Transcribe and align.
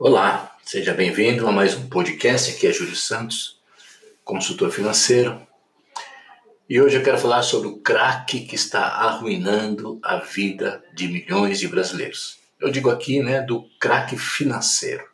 Olá, 0.00 0.56
seja 0.64 0.94
bem-vindo 0.94 1.44
a 1.48 1.50
mais 1.50 1.74
um 1.74 1.88
podcast. 1.88 2.52
Aqui 2.52 2.68
é 2.68 2.72
Júlio 2.72 2.94
Santos, 2.94 3.60
consultor 4.24 4.70
financeiro. 4.70 5.44
E 6.68 6.80
hoje 6.80 6.96
eu 6.96 7.02
quero 7.02 7.18
falar 7.18 7.42
sobre 7.42 7.66
o 7.66 7.78
crack 7.78 8.38
que 8.46 8.54
está 8.54 8.80
arruinando 8.80 9.98
a 10.00 10.18
vida 10.18 10.84
de 10.94 11.08
milhões 11.08 11.58
de 11.58 11.66
brasileiros. 11.66 12.38
Eu 12.60 12.70
digo 12.70 12.90
aqui, 12.90 13.20
né, 13.20 13.40
do 13.40 13.68
crack 13.80 14.16
financeiro, 14.16 15.04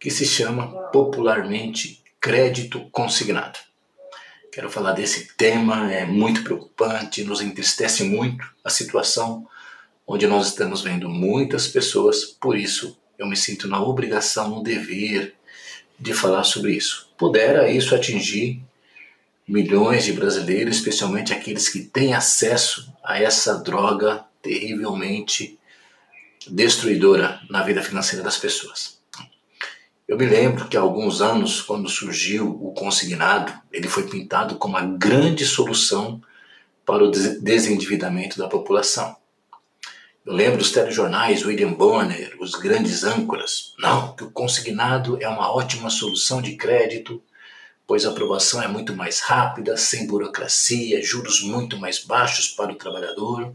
que 0.00 0.10
se 0.10 0.26
chama 0.26 0.66
popularmente 0.90 2.02
crédito 2.20 2.90
consignado. 2.90 3.60
Quero 4.50 4.68
falar 4.68 4.90
desse 4.90 5.36
tema, 5.36 5.92
é 5.92 6.04
muito 6.04 6.42
preocupante, 6.42 7.22
nos 7.22 7.40
entristece 7.40 8.02
muito 8.02 8.44
a 8.64 8.70
situação 8.70 9.46
onde 10.04 10.26
nós 10.26 10.48
estamos 10.48 10.82
vendo 10.82 11.08
muitas 11.08 11.68
pessoas, 11.68 12.24
por 12.24 12.58
isso 12.58 12.98
eu 13.18 13.26
me 13.26 13.36
sinto 13.36 13.68
na 13.68 13.82
obrigação, 13.82 14.48
no 14.48 14.62
dever 14.62 15.34
de 15.98 16.12
falar 16.12 16.44
sobre 16.44 16.72
isso. 16.72 17.10
Pudera 17.16 17.70
isso 17.70 17.94
atingir 17.94 18.60
milhões 19.46 20.04
de 20.04 20.12
brasileiros, 20.12 20.76
especialmente 20.76 21.32
aqueles 21.32 21.68
que 21.68 21.80
têm 21.80 22.14
acesso 22.14 22.92
a 23.02 23.20
essa 23.20 23.54
droga 23.58 24.24
terrivelmente 24.42 25.58
destruidora 26.48 27.40
na 27.48 27.62
vida 27.62 27.82
financeira 27.82 28.22
das 28.22 28.36
pessoas. 28.36 28.98
Eu 30.06 30.18
me 30.18 30.26
lembro 30.26 30.68
que 30.68 30.76
há 30.76 30.80
alguns 30.80 31.22
anos, 31.22 31.62
quando 31.62 31.88
surgiu 31.88 32.50
o 32.62 32.72
consignado, 32.72 33.52
ele 33.72 33.88
foi 33.88 34.06
pintado 34.06 34.56
como 34.56 34.76
a 34.76 34.82
grande 34.82 35.46
solução 35.46 36.20
para 36.84 37.02
o 37.02 37.10
desendividamento 37.10 38.36
da 38.36 38.46
população. 38.46 39.16
Eu 40.26 40.32
lembro 40.32 40.56
dos 40.56 40.72
telejornais, 40.72 41.44
William 41.44 41.74
Bonner, 41.74 42.34
os 42.40 42.52
grandes 42.52 43.04
âncoras. 43.04 43.74
Não, 43.78 44.16
que 44.16 44.24
o 44.24 44.30
consignado 44.30 45.18
é 45.20 45.28
uma 45.28 45.54
ótima 45.54 45.90
solução 45.90 46.40
de 46.40 46.56
crédito, 46.56 47.22
pois 47.86 48.06
a 48.06 48.08
aprovação 48.08 48.62
é 48.62 48.66
muito 48.66 48.96
mais 48.96 49.20
rápida, 49.20 49.76
sem 49.76 50.06
burocracia, 50.06 51.02
juros 51.02 51.42
muito 51.42 51.76
mais 51.76 51.98
baixos 51.98 52.48
para 52.48 52.72
o 52.72 52.74
trabalhador. 52.74 53.52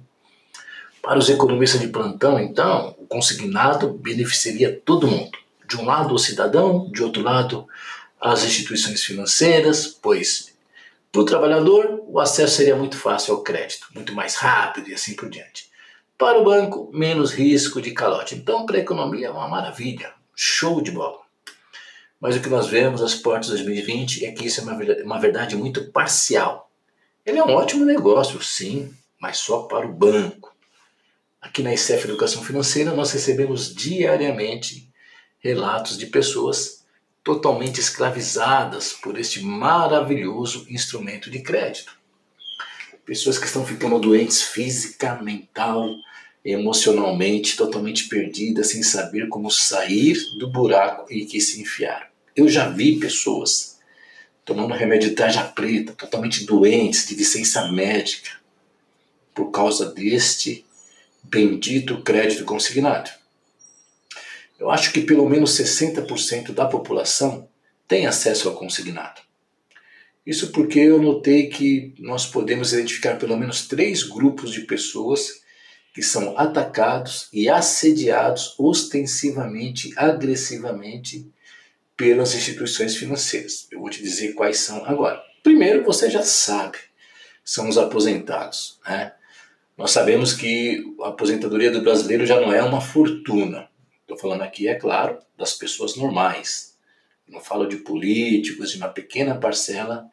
Para 1.02 1.18
os 1.18 1.28
economistas 1.28 1.82
de 1.82 1.88
plantão, 1.88 2.40
então, 2.40 2.96
o 3.00 3.08
consignado 3.08 3.90
beneficiaria 3.92 4.80
todo 4.86 5.08
mundo. 5.08 5.40
De 5.68 5.76
um 5.76 5.86
lado, 5.86 6.14
o 6.14 6.20
cidadão, 6.20 6.88
de 6.92 7.02
outro 7.02 7.24
lado, 7.24 7.68
as 8.22 8.44
instituições 8.44 9.04
financeiras, 9.04 9.88
pois 9.88 10.54
para 11.12 11.22
o 11.22 11.26
trabalhador 11.26 12.04
o 12.06 12.20
acesso 12.20 12.58
seria 12.58 12.76
muito 12.76 12.96
fácil 12.96 13.34
ao 13.34 13.42
crédito, 13.42 13.88
muito 13.96 14.14
mais 14.14 14.36
rápido 14.36 14.88
e 14.90 14.94
assim 14.94 15.16
por 15.16 15.32
diante. 15.32 15.69
Para 16.20 16.38
o 16.38 16.44
banco, 16.44 16.92
menos 16.94 17.32
risco 17.32 17.82
de 17.82 17.92
calote. 17.92 18.36
Então, 18.36 18.66
para 18.66 18.76
a 18.76 18.82
economia 18.82 19.28
é 19.28 19.32
uma 19.32 19.48
maravilha, 19.48 20.14
show 20.36 20.82
de 20.82 20.92
bola. 20.92 21.22
Mas 22.20 22.36
o 22.36 22.42
que 22.42 22.50
nós 22.50 22.68
vemos 22.68 23.02
às 23.02 23.16
portas 23.16 23.48
de 23.48 23.64
2020 23.64 24.26
é 24.26 24.32
que 24.34 24.46
isso 24.46 24.60
é 24.60 24.64
uma 25.02 25.18
verdade, 25.18 25.56
muito 25.56 25.90
parcial. 25.94 26.70
Ele 27.26 27.40
é 27.40 27.44
um 27.46 27.54
ótimo 27.54 27.86
negócio, 27.86 28.44
sim, 28.44 28.94
mas 29.18 29.38
só 29.38 29.62
para 29.62 29.88
o 29.88 29.94
banco. 29.94 30.54
Aqui 31.40 31.64
na 31.64 31.74
ICF 31.74 32.10
Educação 32.10 32.44
Financeira, 32.44 32.92
nós 32.92 33.14
recebemos 33.14 33.74
diariamente 33.74 34.92
relatos 35.40 35.98
de 35.98 36.08
pessoas 36.08 36.84
totalmente 37.24 37.80
escravizadas 37.80 38.92
por 38.92 39.18
este 39.18 39.42
maravilhoso 39.42 40.66
instrumento 40.70 41.32
de 41.32 41.42
crédito. 41.42 41.98
Pessoas 43.10 43.40
que 43.40 43.48
estão 43.48 43.66
ficando 43.66 43.98
doentes 43.98 44.44
física, 44.44 45.16
mental, 45.16 45.96
emocionalmente 46.46 47.58
totalmente 47.58 48.08
perdida, 48.08 48.64
sem 48.64 48.84
saber 48.84 49.28
como 49.30 49.50
sair 49.50 50.16
do 50.38 50.48
buraco 50.48 51.12
em 51.12 51.26
que 51.26 51.42
se 51.42 51.60
enfiaram. 51.60 52.06
Eu 52.36 52.48
já 52.48 52.70
vi 52.70 53.00
pessoas 53.00 53.80
tomando 54.46 54.76
remédio 54.76 55.10
de 55.10 55.16
tarja 55.16 55.44
preta, 55.44 55.94
totalmente 55.94 56.46
doentes, 56.46 57.08
de 57.08 57.16
licença 57.16 57.72
médica, 57.72 58.30
por 59.34 59.50
causa 59.50 59.88
deste 59.88 60.64
bendito 61.24 62.04
crédito 62.04 62.46
consignado. 62.46 63.10
Eu 64.60 64.70
acho 64.70 64.94
que 64.94 65.02
pelo 65.02 65.28
menos 65.28 65.58
60% 65.60 66.52
da 66.52 66.68
população 66.68 67.50
tem 67.88 68.06
acesso 68.06 68.50
ao 68.50 68.56
consignado. 68.56 69.20
Isso 70.30 70.52
porque 70.52 70.78
eu 70.78 71.02
notei 71.02 71.48
que 71.48 71.92
nós 71.98 72.28
podemos 72.28 72.72
identificar 72.72 73.16
pelo 73.16 73.36
menos 73.36 73.68
três 73.68 74.04
grupos 74.04 74.52
de 74.52 74.62
pessoas 74.62 75.42
que 75.92 76.04
são 76.04 76.38
atacados 76.38 77.28
e 77.34 77.50
assediados 77.50 78.54
ostensivamente, 78.60 79.92
agressivamente 79.96 81.28
pelas 81.98 82.36
instituições 82.36 82.96
financeiras. 82.96 83.68
Eu 83.72 83.80
vou 83.80 83.90
te 83.90 84.04
dizer 84.04 84.34
quais 84.34 84.60
são 84.60 84.86
agora. 84.86 85.20
Primeiro, 85.42 85.84
você 85.84 86.12
já 86.12 86.22
sabe, 86.22 86.78
são 87.44 87.68
os 87.68 87.80
aposentados. 87.80 88.80
Né? 88.88 89.12
Nós 89.76 89.90
sabemos 89.90 90.32
que 90.32 90.96
a 91.02 91.08
aposentadoria 91.08 91.72
do 91.72 91.82
brasileiro 91.82 92.28
já 92.28 92.40
não 92.40 92.54
é 92.54 92.62
uma 92.62 92.82
fortuna. 92.82 93.68
Estou 94.02 94.16
falando 94.16 94.44
aqui, 94.44 94.68
é 94.68 94.76
claro, 94.76 95.18
das 95.36 95.56
pessoas 95.56 95.96
normais. 95.96 96.69
Não 97.30 97.40
falo 97.40 97.68
de 97.68 97.78
políticos, 97.78 98.72
de 98.72 98.78
uma 98.78 98.90
pequena 98.90 99.36
parcela 99.36 100.06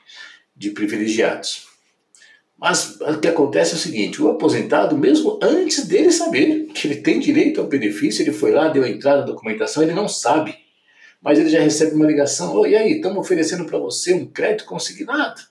de 0.54 0.71
privilegiados. 0.71 1.66
Mas 2.59 2.99
o 3.00 3.21
que 3.21 3.28
acontece 3.28 3.72
é 3.72 3.77
o 3.77 3.81
seguinte: 3.81 4.22
o 4.22 4.31
aposentado, 4.31 4.97
mesmo 4.97 5.38
antes 5.43 5.87
dele 5.87 6.10
saber 6.10 6.66
que 6.66 6.87
ele 6.87 6.97
tem 6.97 7.21
direito 7.21 7.60
ao 7.60 7.66
benefício, 7.66 8.22
ele 8.22 8.32
foi 8.32 8.50
lá, 8.50 8.69
deu 8.69 8.82
a 8.82 8.88
entrada 8.88 9.21
da 9.21 9.27
documentação, 9.27 9.82
ele 9.82 9.93
não 9.93 10.09
sabe. 10.09 10.56
Mas 11.21 11.38
ele 11.38 11.50
já 11.50 11.60
recebe 11.60 11.94
uma 11.94 12.06
ligação: 12.06 12.54
oh, 12.54 12.66
e 12.66 12.77
aí, 12.77 12.93
estamos 12.93 13.19
oferecendo 13.19 13.66
para 13.66 13.78
você 13.78 14.15
um 14.15 14.27
crédito 14.27 14.65
consignado. 14.65 15.43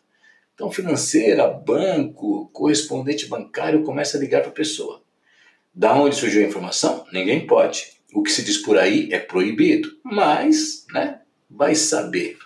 Então, 0.55 0.71
financeira, 0.71 1.47
banco, 1.47 2.49
correspondente 2.53 3.27
bancário 3.27 3.83
começa 3.83 4.17
a 4.17 4.19
ligar 4.19 4.41
para 4.41 4.51
a 4.51 4.53
pessoa. 4.53 5.03
Da 5.73 5.93
onde 5.93 6.15
surgiu 6.15 6.43
a 6.43 6.47
informação? 6.47 7.05
Ninguém 7.11 7.45
pode. 7.45 7.95
O 8.13 8.23
que 8.23 8.31
se 8.31 8.41
diz 8.41 8.57
por 8.57 8.77
aí 8.77 9.09
é 9.11 9.19
proibido, 9.19 9.89
mas, 10.01 10.85
né, 10.93 11.19
vai 11.49 11.75
saber. 11.75 12.37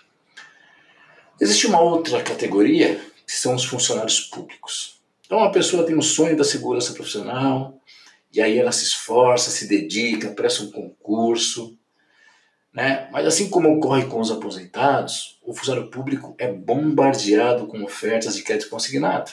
Existe 1.40 1.68
uma 1.68 1.80
outra 1.80 2.22
categoria 2.22 3.00
que 3.26 3.32
são 3.32 3.56
os 3.56 3.64
funcionários 3.64 4.20
públicos. 4.22 5.00
Então 5.26 5.44
a 5.44 5.52
pessoa 5.52 5.86
tem 5.86 5.96
um 5.96 6.02
sonho 6.02 6.36
da 6.36 6.44
segurança 6.44 6.94
profissional, 6.94 7.80
e 8.34 8.42
aí 8.42 8.58
ela 8.58 8.72
se 8.72 8.84
esforça, 8.84 9.50
se 9.50 9.68
dedica, 9.68 10.32
presta 10.32 10.64
um 10.64 10.72
concurso, 10.72 11.78
né? 12.74 13.08
Mas 13.12 13.26
assim 13.26 13.50
como 13.50 13.78
ocorre 13.78 14.06
com 14.06 14.20
os 14.20 14.32
aposentados, 14.32 15.40
o 15.44 15.54
funcionário 15.54 15.90
público 15.90 16.36
é 16.38 16.52
bombardeado 16.52 17.68
com 17.68 17.84
ofertas 17.84 18.36
de 18.36 18.44
crédito 18.44 18.70
consignado. 18.70 19.32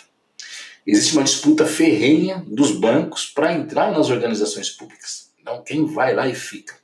Existe 0.87 1.15
uma 1.15 1.25
disputa 1.25 1.67
ferrenha 1.67 2.45
dos 2.47 2.73
bancos 2.73 3.27
para 3.27 3.53
entrar 3.53 3.91
nas 3.91 4.09
organizações 4.09 4.71
públicas. 4.71 5.31
Então 5.41 5.63
quem 5.63 5.85
vai 5.85 6.15
lá 6.15 6.29
e 6.29 6.35
fica. 6.35 6.75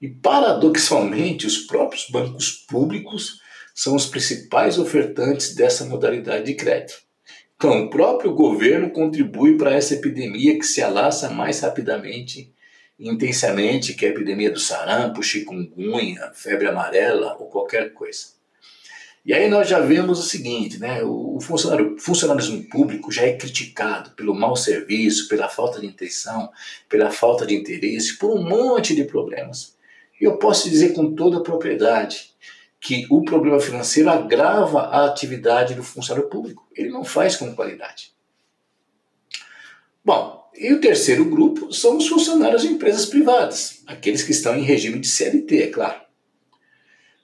E 0.00 0.08
paradoxalmente, 0.08 1.46
os 1.46 1.58
próprios 1.58 2.08
bancos 2.10 2.50
públicos 2.50 3.40
são 3.74 3.94
os 3.94 4.06
principais 4.06 4.78
ofertantes 4.78 5.54
dessa 5.54 5.84
modalidade 5.84 6.44
de 6.44 6.54
crédito. 6.54 7.00
Então, 7.56 7.84
o 7.84 7.90
próprio 7.90 8.34
governo 8.34 8.90
contribui 8.90 9.56
para 9.56 9.74
essa 9.74 9.94
epidemia 9.94 10.58
que 10.58 10.66
se 10.66 10.82
alastra 10.82 11.30
mais 11.30 11.60
rapidamente 11.60 12.52
e 12.98 13.08
intensamente 13.08 13.94
que 13.94 14.04
a 14.04 14.08
epidemia 14.08 14.50
do 14.50 14.60
sarampo, 14.60 15.22
chikungunya, 15.22 16.30
febre 16.34 16.68
amarela 16.68 17.36
ou 17.38 17.46
qualquer 17.46 17.92
coisa. 17.92 18.36
E 19.24 19.34
aí 19.34 19.48
nós 19.48 19.68
já 19.68 19.80
vemos 19.80 20.20
o 20.20 20.22
seguinte, 20.22 20.78
né? 20.78 21.02
O 21.02 21.40
funcionário, 21.40 21.96
funcionalismo 21.98 22.62
público 22.68 23.10
já 23.10 23.22
é 23.22 23.36
criticado 23.36 24.10
pelo 24.10 24.34
mau 24.34 24.54
serviço, 24.54 25.28
pela 25.28 25.48
falta 25.48 25.80
de 25.80 25.86
intenção, 25.86 26.50
pela 26.88 27.10
falta 27.10 27.44
de 27.44 27.54
interesse, 27.54 28.18
por 28.18 28.30
um 28.30 28.42
monte 28.42 28.94
de 28.94 29.04
problemas. 29.04 29.75
Eu 30.20 30.38
posso 30.38 30.70
dizer 30.70 30.94
com 30.94 31.14
toda 31.14 31.38
a 31.38 31.42
propriedade 31.42 32.34
que 32.80 33.06
o 33.10 33.24
problema 33.24 33.60
financeiro 33.60 34.10
agrava 34.10 34.82
a 34.82 35.06
atividade 35.06 35.74
do 35.74 35.82
funcionário 35.82 36.28
público. 36.28 36.66
Ele 36.74 36.90
não 36.90 37.04
faz 37.04 37.36
com 37.36 37.54
qualidade. 37.54 38.12
Bom, 40.04 40.48
e 40.54 40.72
o 40.72 40.80
terceiro 40.80 41.24
grupo 41.24 41.72
são 41.72 41.96
os 41.96 42.06
funcionários 42.06 42.62
de 42.62 42.68
empresas 42.68 43.06
privadas, 43.06 43.82
aqueles 43.86 44.22
que 44.22 44.30
estão 44.30 44.56
em 44.56 44.62
regime 44.62 45.00
de 45.00 45.08
CLT, 45.08 45.62
é 45.62 45.66
claro. 45.66 46.00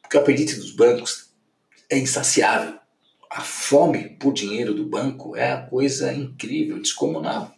Porque 0.02 0.16
o 0.16 0.20
apetite 0.20 0.56
dos 0.56 0.72
bancos 0.72 1.32
é 1.88 1.98
insaciável. 1.98 2.78
A 3.30 3.40
fome 3.40 4.10
por 4.18 4.34
dinheiro 4.34 4.74
do 4.74 4.84
banco 4.84 5.34
é 5.34 5.52
a 5.52 5.62
coisa 5.62 6.12
incrível, 6.12 6.78
descomunal. 6.80 7.54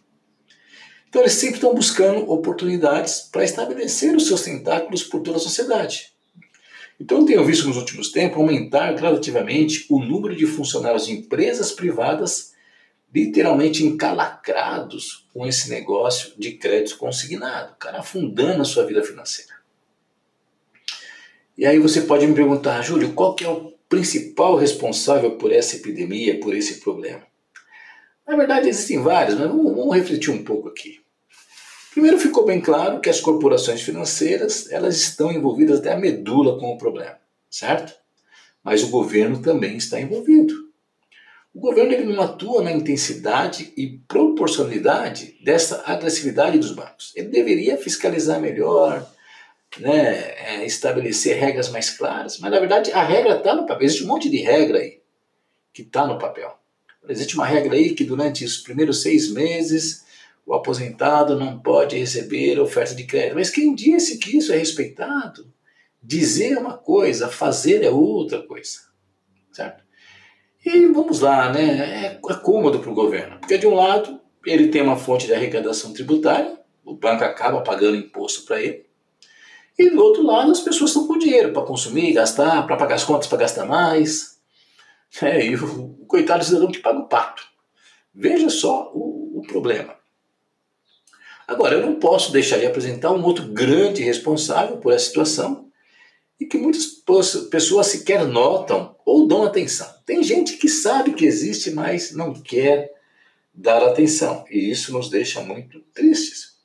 Então 1.15 1.23
eles 1.23 1.35
sempre 1.35 1.55
estão 1.55 1.73
buscando 1.73 2.29
oportunidades 2.29 3.21
para 3.31 3.45
estabelecer 3.45 4.13
os 4.13 4.27
seus 4.27 4.41
tentáculos 4.41 5.01
por 5.01 5.21
toda 5.21 5.37
a 5.37 5.39
sociedade. 5.39 6.11
Então, 6.99 7.19
eu 7.19 7.25
tenho 7.25 7.45
visto 7.45 7.69
nos 7.69 7.77
últimos 7.77 8.11
tempos 8.11 8.37
aumentar 8.37 8.91
gradativamente 8.91 9.85
o 9.89 10.03
número 10.03 10.35
de 10.35 10.45
funcionários 10.45 11.05
de 11.05 11.13
empresas 11.13 11.71
privadas 11.71 12.53
literalmente 13.13 13.81
encalacrados 13.81 15.25
com 15.33 15.47
esse 15.47 15.69
negócio 15.69 16.33
de 16.37 16.51
crédito 16.51 16.97
consignado, 16.97 17.71
o 17.71 17.77
cara 17.77 17.99
afundando 17.99 18.61
a 18.61 18.65
sua 18.65 18.85
vida 18.85 19.01
financeira. 19.01 19.53
E 21.57 21.65
aí 21.65 21.79
você 21.79 22.01
pode 22.01 22.27
me 22.27 22.35
perguntar, 22.35 22.81
Júlio, 22.81 23.13
qual 23.13 23.35
que 23.35 23.45
é 23.45 23.49
o 23.49 23.71
principal 23.87 24.57
responsável 24.57 25.37
por 25.37 25.53
essa 25.53 25.77
epidemia, 25.77 26.41
por 26.41 26.53
esse 26.53 26.81
problema? 26.81 27.25
Na 28.27 28.35
verdade, 28.35 28.67
existem 28.67 29.01
vários, 29.01 29.39
mas 29.39 29.47
vamos, 29.47 29.73
vamos 29.73 29.95
refletir 29.95 30.29
um 30.29 30.43
pouco 30.43 30.67
aqui. 30.67 31.04
Primeiro, 31.95 32.19
ficou 32.19 32.43
bem 32.43 32.59
claro 32.59 32.99
que 32.99 33.09
as 33.09 33.21
corporações 33.21 33.81
financeiras 33.81 34.69
elas 34.69 34.97
estão 34.97 35.31
envolvidas 35.31 35.79
até 35.79 35.93
a 35.93 35.97
medula 35.97 36.59
com 36.59 36.73
o 36.73 36.77
problema, 36.77 37.17
certo? 37.49 37.95
Mas 38.61 38.83
o 38.83 38.89
governo 38.89 39.41
também 39.41 39.77
está 39.77 39.97
envolvido. 40.01 40.53
O 41.53 41.59
governo 41.61 41.93
ele 41.93 42.03
não 42.03 42.21
atua 42.21 42.61
na 42.61 42.73
intensidade 42.73 43.71
e 43.77 43.97
proporcionalidade 44.09 45.37
dessa 45.41 45.83
agressividade 45.85 46.59
dos 46.59 46.73
bancos. 46.73 47.13
Ele 47.15 47.29
deveria 47.29 47.77
fiscalizar 47.77 48.41
melhor, 48.41 49.09
né, 49.79 50.33
é, 50.37 50.65
estabelecer 50.65 51.37
regras 51.37 51.69
mais 51.69 51.91
claras, 51.91 52.39
mas 52.39 52.51
na 52.51 52.59
verdade 52.59 52.91
a 52.91 53.05
regra 53.05 53.37
está 53.37 53.55
no 53.55 53.65
papel. 53.65 53.85
Existe 53.85 54.03
um 54.03 54.07
monte 54.07 54.29
de 54.29 54.41
regra 54.41 54.79
aí 54.79 54.99
que 55.73 55.81
está 55.81 56.05
no 56.05 56.19
papel. 56.19 56.59
Existe 57.07 57.35
uma 57.35 57.45
regra 57.45 57.73
aí 57.73 57.95
que 57.95 58.03
durante 58.03 58.43
os 58.43 58.57
primeiros 58.57 59.01
seis 59.01 59.31
meses 59.31 60.03
o 60.45 60.53
aposentado 60.53 61.37
não 61.37 61.59
pode 61.59 61.97
receber 61.97 62.59
oferta 62.59 62.93
de 62.93 63.03
crédito. 63.05 63.35
Mas 63.35 63.49
quem 63.49 63.73
disse 63.73 64.19
que 64.19 64.37
isso 64.37 64.53
é 64.53 64.57
respeitado? 64.57 65.51
Dizer 66.01 66.53
é 66.53 66.59
uma 66.59 66.77
coisa, 66.77 67.29
fazer 67.29 67.83
é 67.83 67.89
outra 67.89 68.43
coisa. 68.43 68.79
Certo? 69.51 69.83
E 70.63 70.85
vamos 70.87 71.21
lá, 71.21 71.51
né? 71.51 71.95
É, 72.05 72.31
é 72.31 72.33
cômodo 72.35 72.79
para 72.79 72.91
o 72.91 72.95
governo. 72.95 73.39
Porque 73.39 73.57
de 73.57 73.65
um 73.65 73.73
lado, 73.73 74.19
ele 74.45 74.67
tem 74.67 74.83
uma 74.83 74.97
fonte 74.97 75.25
de 75.25 75.33
arrecadação 75.33 75.93
tributária, 75.93 76.59
o 76.83 76.95
banco 76.95 77.23
acaba 77.23 77.61
pagando 77.61 77.97
imposto 77.97 78.45
para 78.45 78.61
ele. 78.61 78.85
E 79.77 79.89
do 79.89 80.01
outro 80.01 80.23
lado, 80.23 80.51
as 80.51 80.61
pessoas 80.61 80.91
estão 80.91 81.07
com 81.07 81.17
dinheiro 81.17 81.51
para 81.51 81.65
consumir, 81.65 82.13
gastar, 82.13 82.65
para 82.67 82.77
pagar 82.77 82.95
as 82.95 83.03
contas, 83.03 83.27
para 83.27 83.39
gastar 83.39 83.65
mais. 83.65 84.39
É, 85.21 85.45
e 85.45 85.55
o, 85.55 86.01
o 86.01 86.05
coitado 86.05 86.43
cidadão 86.43 86.71
que 86.71 86.79
paga 86.79 86.99
o 86.99 87.07
pato. 87.07 87.43
Veja 88.13 88.49
só 88.49 88.91
o, 88.93 89.39
o 89.39 89.41
problema. 89.47 89.95
Agora, 91.47 91.75
eu 91.75 91.85
não 91.85 91.95
posso 91.95 92.31
deixar 92.31 92.57
de 92.57 92.65
apresentar 92.65 93.11
um 93.11 93.23
outro 93.23 93.45
grande 93.47 94.03
responsável 94.03 94.77
por 94.77 94.93
essa 94.93 95.05
situação 95.05 95.69
e 96.39 96.45
que 96.45 96.57
muitas 96.57 96.85
pessoas 97.49 97.87
sequer 97.87 98.25
notam 98.25 98.95
ou 99.05 99.27
dão 99.27 99.43
atenção. 99.43 99.87
Tem 100.05 100.23
gente 100.23 100.57
que 100.57 100.67
sabe 100.67 101.13
que 101.13 101.25
existe, 101.25 101.71
mas 101.71 102.11
não 102.11 102.33
quer 102.33 102.91
dar 103.53 103.83
atenção. 103.83 104.43
E 104.49 104.69
isso 104.69 104.91
nos 104.91 105.09
deixa 105.09 105.41
muito 105.41 105.79
tristes. 105.93 106.55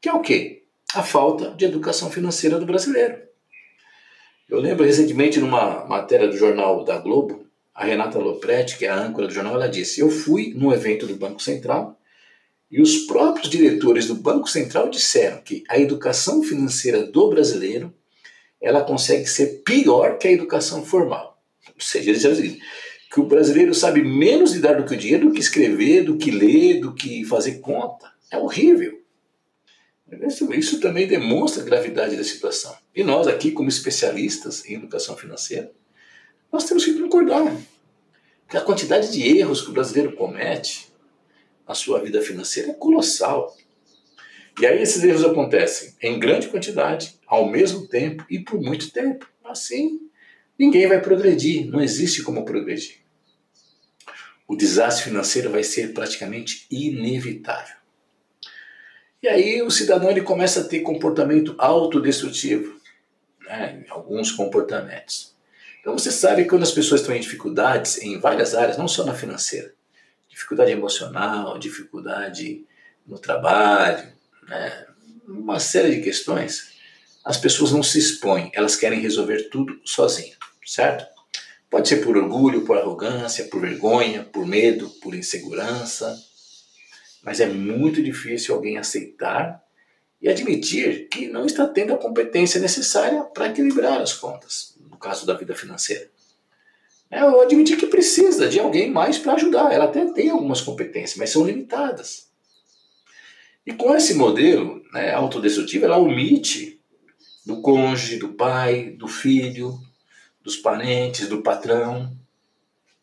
Que 0.00 0.08
é 0.08 0.12
o 0.12 0.20
quê? 0.20 0.64
A 0.94 1.02
falta 1.02 1.50
de 1.50 1.64
educação 1.64 2.10
financeira 2.10 2.58
do 2.58 2.66
brasileiro. 2.66 3.26
Eu 4.48 4.60
lembro 4.60 4.84
recentemente 4.84 5.40
numa 5.40 5.84
matéria 5.86 6.28
do 6.28 6.36
jornal 6.36 6.84
da 6.84 6.98
Globo, 6.98 7.46
a 7.74 7.84
Renata 7.84 8.18
Lopretti, 8.18 8.78
que 8.78 8.86
é 8.86 8.88
a 8.88 8.96
âncora 8.96 9.26
do 9.26 9.32
jornal, 9.32 9.54
ela 9.54 9.68
disse: 9.68 10.00
Eu 10.00 10.10
fui 10.10 10.54
num 10.54 10.72
evento 10.72 11.06
do 11.06 11.16
Banco 11.16 11.42
Central 11.42 11.98
e 12.70 12.80
os 12.80 13.06
próprios 13.06 13.48
diretores 13.48 14.06
do 14.06 14.14
Banco 14.14 14.48
Central 14.48 14.88
disseram 14.88 15.40
que 15.40 15.62
a 15.68 15.78
educação 15.78 16.42
financeira 16.42 17.04
do 17.04 17.30
brasileiro 17.30 17.94
ela 18.60 18.82
consegue 18.82 19.26
ser 19.26 19.62
pior 19.64 20.18
que 20.18 20.26
a 20.26 20.32
educação 20.32 20.84
formal. 20.84 21.40
Ou 21.68 21.80
seja, 21.80 22.10
eles 22.10 22.22
dizem 22.22 22.60
que 23.12 23.20
o 23.20 23.26
brasileiro 23.26 23.72
sabe 23.74 24.02
menos 24.02 24.52
lidar 24.52 24.74
do 24.74 24.84
que 24.84 24.94
o 24.94 24.98
dinheiro, 24.98 25.28
do 25.28 25.32
que 25.32 25.40
escrever, 25.40 26.04
do 26.04 26.16
que 26.16 26.30
ler, 26.30 26.80
do 26.80 26.94
que 26.94 27.24
fazer 27.24 27.60
conta. 27.60 28.10
É 28.30 28.38
horrível. 28.38 29.00
Isso, 30.22 30.52
isso 30.54 30.80
também 30.80 31.06
demonstra 31.06 31.62
a 31.62 31.66
gravidade 31.66 32.16
da 32.16 32.24
situação. 32.24 32.74
E 32.94 33.02
nós 33.02 33.26
aqui, 33.26 33.52
como 33.52 33.68
especialistas 33.68 34.64
em 34.68 34.74
educação 34.74 35.16
financeira, 35.16 35.70
nós 36.52 36.64
temos 36.64 36.84
que 36.84 36.94
concordar 36.98 37.56
que 38.48 38.56
a 38.56 38.60
quantidade 38.60 39.12
de 39.12 39.38
erros 39.38 39.60
que 39.60 39.70
o 39.70 39.72
brasileiro 39.72 40.12
comete 40.16 40.88
na 41.66 41.74
sua 41.74 42.00
vida 42.00 42.20
financeira 42.22 42.70
é 42.70 42.74
colossal. 42.74 43.56
E 44.60 44.66
aí 44.66 44.80
esses 44.80 45.02
erros 45.02 45.24
acontecem 45.24 45.94
em 46.00 46.18
grande 46.18 46.48
quantidade, 46.48 47.18
ao 47.26 47.50
mesmo 47.50 47.86
tempo 47.86 48.24
e 48.30 48.38
por 48.38 48.60
muito 48.60 48.90
tempo. 48.90 49.28
Assim, 49.44 50.00
ninguém 50.58 50.86
vai 50.86 51.00
progredir, 51.00 51.66
não 51.66 51.80
existe 51.80 52.22
como 52.22 52.44
progredir. 52.44 52.96
O 54.48 54.56
desastre 54.56 55.04
financeiro 55.04 55.50
vai 55.50 55.62
ser 55.62 55.92
praticamente 55.92 56.66
inevitável. 56.70 57.76
E 59.22 59.28
aí 59.28 59.60
o 59.60 59.70
cidadão 59.70 60.10
ele 60.10 60.22
começa 60.22 60.60
a 60.60 60.64
ter 60.64 60.80
comportamento 60.80 61.54
autodestrutivo, 61.58 62.80
né? 63.46 63.84
alguns 63.90 64.30
comportamentos. 64.30 65.34
Então 65.80 65.98
você 65.98 66.10
sabe 66.10 66.42
que 66.42 66.48
quando 66.48 66.62
as 66.62 66.72
pessoas 66.72 67.00
estão 67.00 67.14
em 67.14 67.20
dificuldades 67.20 67.98
em 67.98 68.18
várias 68.18 68.54
áreas, 68.54 68.78
não 68.78 68.88
só 68.88 69.04
na 69.04 69.14
financeira, 69.14 69.75
dificuldade 70.36 70.70
emocional, 70.70 71.58
dificuldade 71.58 72.66
no 73.06 73.18
trabalho, 73.18 74.06
né? 74.46 74.86
uma 75.26 75.58
série 75.58 75.96
de 75.96 76.02
questões, 76.02 76.74
as 77.24 77.38
pessoas 77.38 77.72
não 77.72 77.82
se 77.82 77.98
expõem, 77.98 78.50
elas 78.52 78.76
querem 78.76 79.00
resolver 79.00 79.48
tudo 79.48 79.80
sozinhas, 79.82 80.36
certo? 80.64 81.06
Pode 81.70 81.88
ser 81.88 82.04
por 82.04 82.18
orgulho, 82.18 82.66
por 82.66 82.76
arrogância, 82.76 83.46
por 83.46 83.62
vergonha, 83.62 84.24
por 84.24 84.46
medo, 84.46 84.90
por 85.00 85.14
insegurança, 85.14 86.14
mas 87.22 87.40
é 87.40 87.46
muito 87.46 88.02
difícil 88.02 88.54
alguém 88.54 88.76
aceitar 88.76 89.64
e 90.20 90.28
admitir 90.28 91.08
que 91.08 91.28
não 91.28 91.46
está 91.46 91.66
tendo 91.66 91.94
a 91.94 91.98
competência 91.98 92.60
necessária 92.60 93.22
para 93.22 93.48
equilibrar 93.48 94.02
as 94.02 94.12
contas, 94.12 94.74
no 94.90 94.98
caso 94.98 95.24
da 95.26 95.32
vida 95.32 95.54
financeira. 95.54 96.10
É, 97.10 97.20
admitir 97.20 97.76
que 97.76 97.86
precisa 97.86 98.48
de 98.48 98.58
alguém 98.58 98.90
mais 98.90 99.18
para 99.18 99.34
ajudar. 99.34 99.72
Ela 99.72 99.84
até 99.84 100.04
tem 100.12 100.30
algumas 100.30 100.60
competências, 100.60 101.16
mas 101.16 101.30
são 101.30 101.44
limitadas. 101.44 102.28
E 103.64 103.72
com 103.72 103.94
esse 103.94 104.14
modelo 104.14 104.82
né, 104.92 105.12
autodestrutivo, 105.12 105.84
ela 105.84 105.98
omite 105.98 106.80
do 107.44 107.60
cônjuge, 107.60 108.18
do 108.18 108.34
pai, 108.34 108.90
do 108.90 109.06
filho, 109.06 109.78
dos 110.42 110.56
parentes, 110.56 111.28
do 111.28 111.42
patrão. 111.42 112.16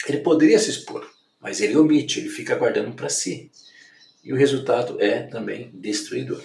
Ele 0.07 0.19
poderia 0.19 0.59
se 0.59 0.69
expor, 0.69 1.09
mas 1.39 1.61
ele 1.61 1.77
omite, 1.77 2.19
ele 2.19 2.29
fica 2.29 2.55
guardando 2.55 2.93
para 2.93 3.09
si 3.09 3.51
e 4.23 4.31
o 4.31 4.37
resultado 4.37 5.01
é 5.01 5.23
também 5.23 5.69
destruidor. 5.73 6.41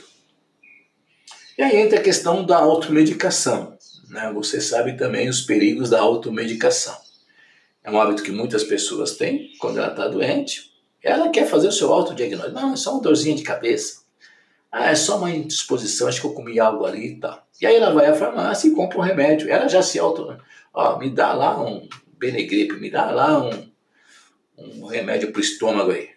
E 1.56 1.62
aí 1.62 1.76
entra 1.76 1.98
a 2.00 2.02
questão 2.02 2.44
da 2.44 2.58
automedicação. 2.58 3.78
Né? 4.08 4.30
Você 4.34 4.60
sabe 4.60 4.96
também 4.96 5.28
os 5.28 5.42
perigos 5.42 5.88
da 5.88 6.00
automedicação. 6.00 6.96
É 7.88 7.90
um 7.90 7.98
hábito 7.98 8.22
que 8.22 8.30
muitas 8.30 8.62
pessoas 8.64 9.16
têm 9.16 9.50
quando 9.58 9.78
ela 9.78 9.88
está 9.88 10.06
doente. 10.06 10.70
Ela 11.02 11.30
quer 11.30 11.48
fazer 11.48 11.68
o 11.68 11.72
seu 11.72 11.90
autodiagnóstico. 11.90 12.60
Não, 12.60 12.74
é 12.74 12.76
só 12.76 12.92
uma 12.92 13.00
dorzinha 13.00 13.34
de 13.34 13.42
cabeça. 13.42 14.02
Ah, 14.70 14.90
é 14.90 14.94
só 14.94 15.16
uma 15.16 15.30
indisposição, 15.30 16.06
acho 16.06 16.20
que 16.20 16.26
eu 16.26 16.34
comi 16.34 16.60
algo 16.60 16.84
ali 16.84 17.12
e 17.12 17.16
tal. 17.18 17.48
E 17.58 17.66
aí 17.66 17.76
ela 17.76 17.90
vai 17.90 18.04
à 18.04 18.14
farmácia 18.14 18.68
e 18.68 18.72
compra 18.72 18.98
um 18.98 19.02
remédio. 19.02 19.48
Ela 19.48 19.66
já 19.68 19.80
se 19.80 19.98
auto... 19.98 20.36
Ó, 20.74 20.98
me 20.98 21.08
dá 21.08 21.32
lá 21.32 21.58
um 21.58 21.88
Benegripe, 22.18 22.74
me 22.74 22.90
dá 22.90 23.10
lá 23.10 23.42
um, 23.42 23.70
um 24.58 24.84
remédio 24.84 25.32
para 25.32 25.38
o 25.38 25.42
estômago 25.42 25.90
aí. 25.90 26.10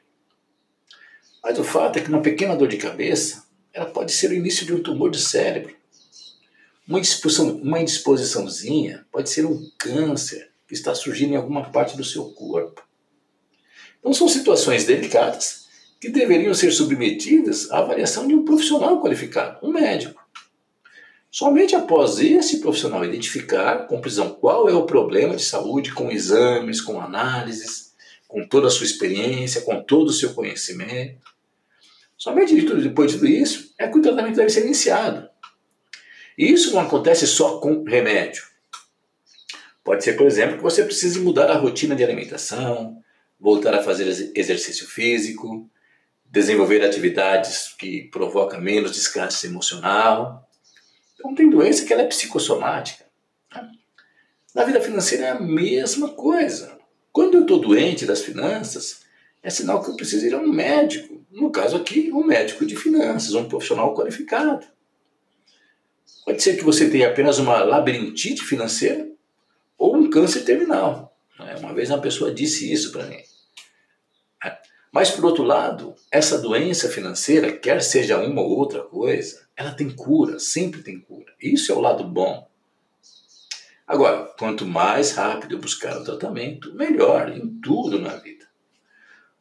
Mas 1.41 1.57
o 1.57 1.63
fato 1.63 1.97
é 1.97 2.01
que 2.01 2.09
uma 2.09 2.21
pequena 2.21 2.53
dor 2.53 2.67
de 2.67 2.75
cabeça 2.75 3.45
ela 3.73 3.85
pode 3.85 4.11
ser 4.11 4.29
o 4.31 4.33
início 4.33 4.65
de 4.65 4.73
um 4.73 4.83
tumor 4.83 5.09
de 5.09 5.21
cérebro. 5.21 5.73
Uma, 6.85 6.99
indisposição, 6.99 7.55
uma 7.55 7.79
indisposiçãozinha 7.79 9.05
pode 9.09 9.29
ser 9.29 9.45
um 9.45 9.71
câncer 9.77 10.50
que 10.71 10.75
está 10.75 10.95
surgindo 10.95 11.33
em 11.33 11.35
alguma 11.35 11.69
parte 11.69 11.97
do 11.97 12.03
seu 12.03 12.29
corpo. 12.29 12.81
Então 13.99 14.13
são 14.13 14.29
situações 14.29 14.85
delicadas 14.85 15.67
que 15.99 16.07
deveriam 16.07 16.53
ser 16.53 16.71
submetidas 16.71 17.69
à 17.69 17.79
avaliação 17.79 18.25
de 18.25 18.33
um 18.33 18.45
profissional 18.45 19.01
qualificado, 19.01 19.59
um 19.61 19.73
médico. 19.73 20.25
Somente 21.29 21.75
após 21.75 22.19
esse 22.19 22.61
profissional 22.61 23.03
identificar 23.03 23.87
com 23.87 23.99
precisão 23.99 24.29
qual 24.29 24.69
é 24.69 24.73
o 24.73 24.85
problema 24.85 25.35
de 25.35 25.43
saúde, 25.43 25.93
com 25.93 26.09
exames, 26.09 26.79
com 26.79 27.01
análises, 27.01 27.91
com 28.25 28.47
toda 28.47 28.67
a 28.67 28.71
sua 28.71 28.85
experiência, 28.85 29.61
com 29.61 29.83
todo 29.83 30.07
o 30.07 30.13
seu 30.13 30.33
conhecimento, 30.33 31.21
Somente 32.21 32.53
depois 32.53 33.13
de 33.13 33.17
tudo 33.17 33.27
isso, 33.27 33.73
é 33.79 33.87
que 33.87 33.97
o 33.97 34.01
tratamento 34.01 34.35
deve 34.35 34.51
ser 34.51 34.63
iniciado. 34.63 35.27
E 36.37 36.51
isso 36.51 36.71
não 36.71 36.81
acontece 36.81 37.25
só 37.25 37.57
com 37.57 37.83
remédio. 37.83 38.43
Pode 39.83 40.03
ser, 40.03 40.13
por 40.13 40.27
exemplo, 40.27 40.57
que 40.57 40.63
você 40.63 40.83
precise 40.83 41.19
mudar 41.19 41.49
a 41.49 41.57
rotina 41.57 41.95
de 41.95 42.03
alimentação, 42.03 43.01
voltar 43.39 43.73
a 43.73 43.83
fazer 43.83 44.31
exercício 44.35 44.87
físico, 44.87 45.67
desenvolver 46.25 46.83
atividades 46.83 47.73
que 47.77 48.03
provocam 48.11 48.61
menos 48.61 48.91
desgaste 48.91 49.47
emocional. 49.47 50.47
Então 51.15 51.33
tem 51.33 51.49
doença 51.49 51.83
que 51.85 51.91
ela 51.91 52.03
é 52.03 52.07
psicossomática. 52.07 53.05
Na 54.53 54.63
vida 54.63 54.79
financeira 54.81 55.25
é 55.25 55.29
a 55.31 55.39
mesma 55.39 56.09
coisa. 56.09 56.77
Quando 57.11 57.35
eu 57.35 57.41
estou 57.41 57.59
doente 57.59 58.05
das 58.05 58.21
finanças, 58.21 59.01
é 59.41 59.49
sinal 59.49 59.83
que 59.83 59.89
eu 59.89 59.95
preciso 59.95 60.25
ir 60.25 60.33
a 60.33 60.37
um 60.37 60.47
médico. 60.47 61.25
No 61.31 61.51
caso 61.51 61.75
aqui, 61.75 62.11
um 62.13 62.23
médico 62.23 62.65
de 62.65 62.75
finanças, 62.75 63.33
um 63.33 63.47
profissional 63.47 63.95
qualificado. 63.95 64.65
Pode 66.25 66.43
ser 66.43 66.57
que 66.57 66.63
você 66.63 66.89
tenha 66.89 67.09
apenas 67.09 67.39
uma 67.39 67.63
labirintite 67.63 68.43
financeira 68.43 69.10
câncer 70.11 70.41
terminal. 70.41 71.17
Né? 71.39 71.55
Uma 71.55 71.73
vez 71.73 71.89
uma 71.89 71.99
pessoa 71.99 72.31
disse 72.31 72.71
isso 72.71 72.91
para 72.91 73.05
mim. 73.05 73.17
É. 74.45 74.57
Mas, 74.91 75.09
por 75.09 75.25
outro 75.25 75.43
lado, 75.43 75.95
essa 76.11 76.37
doença 76.37 76.89
financeira, 76.89 77.51
quer 77.51 77.81
seja 77.81 78.19
uma 78.19 78.41
ou 78.41 78.51
outra 78.51 78.83
coisa, 78.83 79.47
ela 79.55 79.71
tem 79.71 79.89
cura, 79.89 80.39
sempre 80.39 80.83
tem 80.83 80.99
cura. 80.99 81.33
Isso 81.41 81.71
é 81.71 81.75
o 81.75 81.81
lado 81.81 82.03
bom. 82.03 82.47
Agora, 83.87 84.25
quanto 84.37 84.65
mais 84.65 85.11
rápido 85.11 85.55
eu 85.55 85.59
buscar 85.59 85.97
o 85.97 86.03
tratamento, 86.03 86.73
melhor 86.75 87.29
em 87.29 87.59
tudo 87.61 87.99
na 87.99 88.15
vida. 88.15 88.45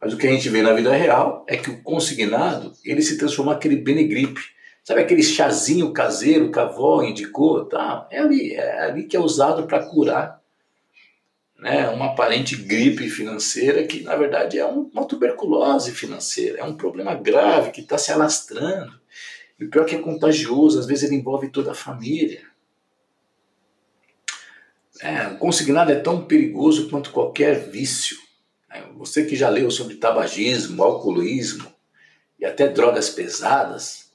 Mas 0.01 0.13
o 0.13 0.17
que 0.17 0.27
a 0.27 0.31
gente 0.31 0.49
vê 0.49 0.63
na 0.63 0.73
vida 0.73 0.93
real 0.93 1.45
é 1.47 1.57
que 1.57 1.71
o 1.71 1.83
consignado, 1.83 2.73
ele 2.85 3.03
se 3.03 3.19
transforma 3.19 3.53
naquele 3.53 3.77
Benegripe. 3.77 4.41
Sabe 4.83 5.03
aquele 5.03 5.23
chazinho 5.23 5.93
caseiro 5.93 6.51
que 6.51 6.59
a 6.59 6.63
avó 6.63 7.03
indicou? 7.03 7.67
Tá? 7.67 8.09
É, 8.11 8.19
ali, 8.19 8.55
é 8.55 8.85
ali 8.85 9.05
que 9.05 9.17
é 9.17 9.21
usado 9.21 9.67
para 9.67 9.85
curar 9.87 10.40
né, 11.61 11.89
uma 11.91 12.07
aparente 12.07 12.57
gripe 12.57 13.09
financeira 13.11 13.87
que, 13.87 14.03
na 14.03 14.17
verdade, 14.17 14.59
é 14.59 14.65
uma 14.65 15.05
tuberculose 15.05 15.93
financeira. 15.93 16.59
É 16.59 16.65
um 16.65 16.75
problema 16.75 17.15
grave 17.15 17.71
que 17.71 17.83
está 17.83 17.99
se 17.99 18.11
alastrando. 18.11 18.99
E 19.59 19.65
o 19.65 19.71
pior 19.71 19.83
é 19.83 19.85
que 19.85 19.97
é 19.97 19.99
contagioso, 19.99 20.79
às 20.79 20.87
vezes 20.87 21.05
ele 21.05 21.17
envolve 21.17 21.51
toda 21.51 21.73
a 21.73 21.75
família. 21.75 22.43
É, 25.03 25.29
o 25.29 25.39
consignado 25.39 25.93
é 25.93 25.97
tão 25.97 26.25
perigoso 26.25 26.89
quanto 26.89 27.11
qualquer 27.11 27.71
vício. 27.71 28.17
É, 28.73 28.83
você 28.97 29.25
que 29.25 29.37
já 29.37 29.51
leu 29.51 29.71
sobre 29.71 29.97
tabagismo, 29.97 30.83
alcoolismo 30.83 31.71
e 32.39 32.47
até 32.47 32.69
drogas 32.69 33.11
pesadas, 33.11 34.11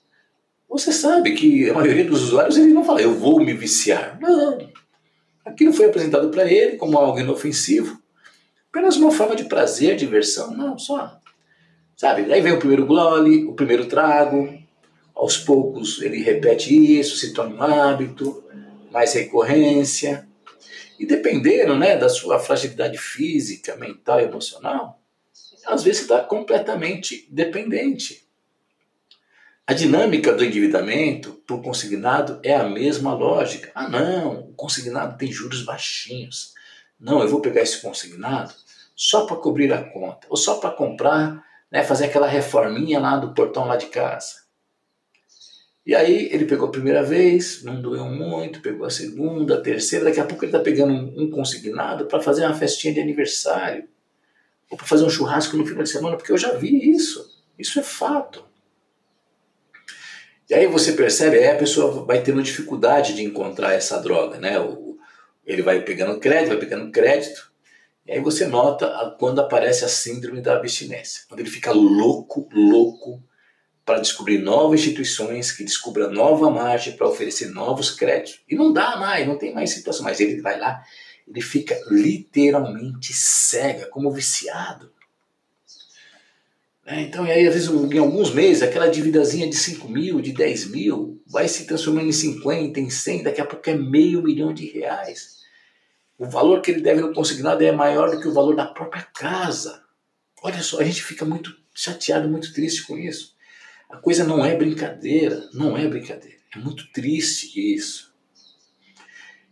você 0.67 0.91
sabe 0.91 1.35
que 1.35 1.69
a 1.69 1.73
maioria 1.73 2.05
dos 2.05 2.23
usuários 2.23 2.57
ele 2.57 2.73
não 2.73 2.83
fala, 2.83 3.01
eu 3.01 3.13
vou 3.13 3.39
me 3.39 3.53
viciar. 3.53 4.19
Não. 4.19 4.74
Aquilo 5.45 5.71
foi 5.71 5.85
apresentado 5.85 6.29
para 6.29 6.51
ele 6.51 6.75
como 6.75 6.97
algo 6.97 7.19
inofensivo, 7.19 8.01
apenas 8.69 8.97
uma 8.97 9.11
forma 9.11 9.35
de 9.35 9.45
prazer, 9.45 9.95
diversão. 9.95 10.51
Não, 10.55 10.77
só. 10.77 11.19
Sabe? 11.95 12.33
Aí 12.33 12.41
vem 12.41 12.53
o 12.53 12.59
primeiro 12.59 12.85
gole, 12.85 13.45
o 13.45 13.53
primeiro 13.53 13.85
trago, 13.85 14.57
aos 15.13 15.37
poucos 15.37 16.01
ele 16.01 16.21
repete 16.21 16.99
isso, 16.99 17.15
se 17.15 17.33
torna 17.33 17.55
um 17.55 17.61
hábito, 17.61 18.43
mais 18.91 19.13
recorrência. 19.13 20.27
E 20.99 21.05
dependendo 21.05 21.77
né, 21.77 21.95
da 21.95 22.09
sua 22.09 22.39
fragilidade 22.39 22.97
física, 22.97 23.75
mental 23.75 24.19
e 24.19 24.23
emocional, 24.23 24.99
às 25.65 25.83
vezes 25.83 25.99
você 25.99 26.13
está 26.13 26.19
completamente 26.21 27.27
dependente. 27.29 28.24
A 29.67 29.73
dinâmica 29.73 30.31
do 30.31 30.45
endividamento 30.45 31.41
por 31.47 31.59
consignado 31.59 32.39
é 32.43 32.53
a 32.53 32.69
mesma 32.69 33.15
lógica. 33.15 33.71
Ah, 33.73 33.89
não, 33.89 34.41
o 34.41 34.53
consignado 34.53 35.17
tem 35.17 35.31
juros 35.31 35.63
baixinhos. 35.63 36.53
Não, 36.99 37.19
eu 37.19 37.27
vou 37.27 37.41
pegar 37.41 37.63
esse 37.63 37.81
consignado 37.81 38.53
só 38.95 39.25
para 39.25 39.37
cobrir 39.37 39.73
a 39.73 39.83
conta, 39.83 40.27
ou 40.29 40.37
só 40.37 40.59
para 40.59 40.69
comprar, 40.69 41.43
né, 41.71 41.83
fazer 41.83 42.05
aquela 42.05 42.27
reforminha 42.27 42.99
lá 42.99 43.17
do 43.17 43.33
portão 43.33 43.65
lá 43.65 43.75
de 43.75 43.87
casa. 43.87 44.45
E 45.83 45.95
aí 45.95 46.29
ele 46.31 46.45
pegou 46.45 46.67
a 46.67 46.71
primeira 46.71 47.01
vez, 47.01 47.63
não 47.63 47.81
doeu 47.81 48.05
muito, 48.05 48.61
pegou 48.61 48.85
a 48.85 48.91
segunda, 48.91 49.55
a 49.55 49.61
terceira, 49.61 50.05
daqui 50.05 50.19
a 50.19 50.25
pouco 50.25 50.45
ele 50.45 50.51
está 50.51 50.63
pegando 50.63 50.93
um 51.19 51.31
consignado 51.31 52.05
para 52.05 52.21
fazer 52.21 52.45
uma 52.45 52.53
festinha 52.53 52.93
de 52.93 53.01
aniversário. 53.01 53.89
Ou 54.69 54.77
para 54.77 54.85
fazer 54.85 55.03
um 55.03 55.09
churrasco 55.09 55.57
no 55.57 55.65
final 55.65 55.81
de 55.81 55.89
semana, 55.89 56.17
porque 56.17 56.31
eu 56.31 56.37
já 56.37 56.53
vi 56.53 56.91
isso. 56.91 57.43
Isso 57.57 57.79
é 57.79 57.83
fato. 57.83 58.45
E 60.49 60.53
aí 60.53 60.67
você 60.67 60.93
percebe, 60.93 61.37
aí 61.37 61.47
a 61.47 61.57
pessoa 61.57 62.05
vai 62.05 62.21
tendo 62.21 62.43
dificuldade 62.43 63.15
de 63.15 63.23
encontrar 63.23 63.73
essa 63.73 63.99
droga, 63.99 64.37
né? 64.37 64.55
ele 65.45 65.61
vai 65.61 65.81
pegando 65.81 66.19
crédito, 66.19 66.49
vai 66.49 66.57
pegando 66.57 66.91
crédito, 66.91 67.51
e 68.05 68.11
aí 68.11 68.19
você 68.19 68.45
nota 68.45 69.15
quando 69.19 69.41
aparece 69.41 69.83
a 69.83 69.87
síndrome 69.87 70.41
da 70.41 70.55
abstinência, 70.55 71.23
quando 71.27 71.39
ele 71.39 71.49
fica 71.49 71.71
louco, 71.71 72.47
louco, 72.51 73.23
para 73.85 73.99
descobrir 73.99 74.39
novas 74.39 74.79
instituições 74.79 75.51
que 75.51 75.63
descubram 75.63 76.11
nova 76.11 76.49
margem 76.49 76.97
para 76.97 77.07
oferecer 77.07 77.49
novos 77.49 77.91
créditos. 77.91 78.41
E 78.49 78.55
não 78.55 78.73
dá 78.73 78.97
mais, 78.97 79.27
não 79.27 79.37
tem 79.37 79.53
mais 79.53 79.69
situação. 79.69 80.03
Mas 80.03 80.19
ele 80.19 80.41
vai 80.41 80.59
lá, 80.59 80.83
ele 81.27 81.39
fica 81.39 81.79
literalmente 81.91 83.13
cega, 83.13 83.85
como 83.85 84.11
viciado. 84.11 84.91
É, 86.87 87.01
então, 87.01 87.25
e 87.25 87.31
aí, 87.31 87.47
às 87.47 87.53
vezes, 87.55 87.69
em 87.69 87.97
alguns 87.97 88.31
meses, 88.31 88.61
aquela 88.61 88.87
dívidazinha 88.87 89.49
de 89.49 89.55
5 89.55 89.89
mil, 89.89 90.21
de 90.21 90.31
10 90.31 90.69
mil, 90.69 91.19
vai 91.25 91.47
se 91.47 91.65
transformando 91.65 92.07
em 92.07 92.11
50, 92.11 92.79
em 92.79 92.91
100, 92.91 93.23
daqui 93.23 93.41
a 93.41 93.45
pouco 93.45 93.67
é 93.67 93.75
meio 93.75 94.21
milhão 94.21 94.53
de 94.53 94.67
reais. 94.67 95.37
O 96.15 96.27
valor 96.27 96.61
que 96.61 96.69
ele 96.69 96.81
deve 96.81 97.01
no 97.01 97.11
consignado 97.11 97.63
é 97.63 97.71
maior 97.71 98.11
do 98.11 98.21
que 98.21 98.27
o 98.27 98.33
valor 98.33 98.55
da 98.55 98.67
própria 98.67 99.01
casa. 99.01 99.83
Olha 100.43 100.61
só, 100.61 100.79
a 100.79 100.83
gente 100.83 101.01
fica 101.01 101.25
muito 101.25 101.57
chateado, 101.73 102.29
muito 102.29 102.53
triste 102.53 102.83
com 102.83 102.95
isso. 102.97 103.35
A 103.89 103.97
coisa 103.97 104.23
não 104.23 104.45
é 104.45 104.55
brincadeira, 104.55 105.49
não 105.53 105.75
é 105.75 105.87
brincadeira. 105.87 106.37
É 106.55 106.59
muito 106.59 106.91
triste 106.93 107.73
isso. 107.73 108.13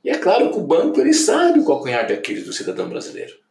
E 0.04 0.10
é 0.10 0.18
claro 0.20 0.52
que 0.52 0.58
o 0.58 0.68
banco 0.68 1.02
ele 1.02 1.14
sabe 1.14 1.60
o 1.60 1.66
calcanhar 1.66 2.06
de 2.06 2.14
Aquiles 2.14 2.46
do 2.46 2.54
cidadão 2.54 2.88
brasileiro. 2.88 3.43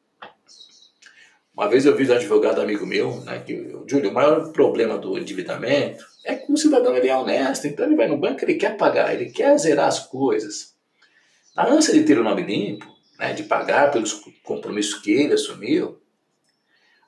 Uma 1.55 1.69
vez 1.69 1.85
eu 1.85 1.95
vi 1.95 2.11
um 2.11 2.15
advogado 2.15 2.61
amigo 2.63 2.87
meu, 2.87 3.21
né, 3.21 3.39
que, 3.41 3.77
Júlio, 3.87 4.11
o 4.11 4.15
maior 4.15 4.53
problema 4.53 4.97
do 4.97 5.19
endividamento 5.19 6.03
é 6.25 6.35
que 6.35 6.51
o 6.51 6.57
cidadão 6.57 6.97
ele 6.97 7.09
é 7.09 7.17
honesto, 7.17 7.67
então 7.67 7.85
ele 7.85 7.97
vai 7.97 8.09
no 8.09 8.17
banco, 8.17 8.43
ele 8.43 8.55
quer 8.55 8.77
pagar, 8.77 9.13
ele 9.13 9.31
quer 9.31 9.59
zerar 9.59 9.89
as 9.89 10.07
coisas. 10.07 10.75
Na 11.55 11.69
ânsia 11.69 11.93
de 11.93 12.05
ter 12.05 12.19
o 12.19 12.25
nome 12.25 12.43
limpo, 12.43 12.87
né, 13.19 13.35
de 13.35 13.43
pagar 13.43 13.91
pelos 13.91 14.15
compromissos 14.43 15.01
que 15.03 15.13
ele 15.13 15.35
assumiu, 15.35 16.01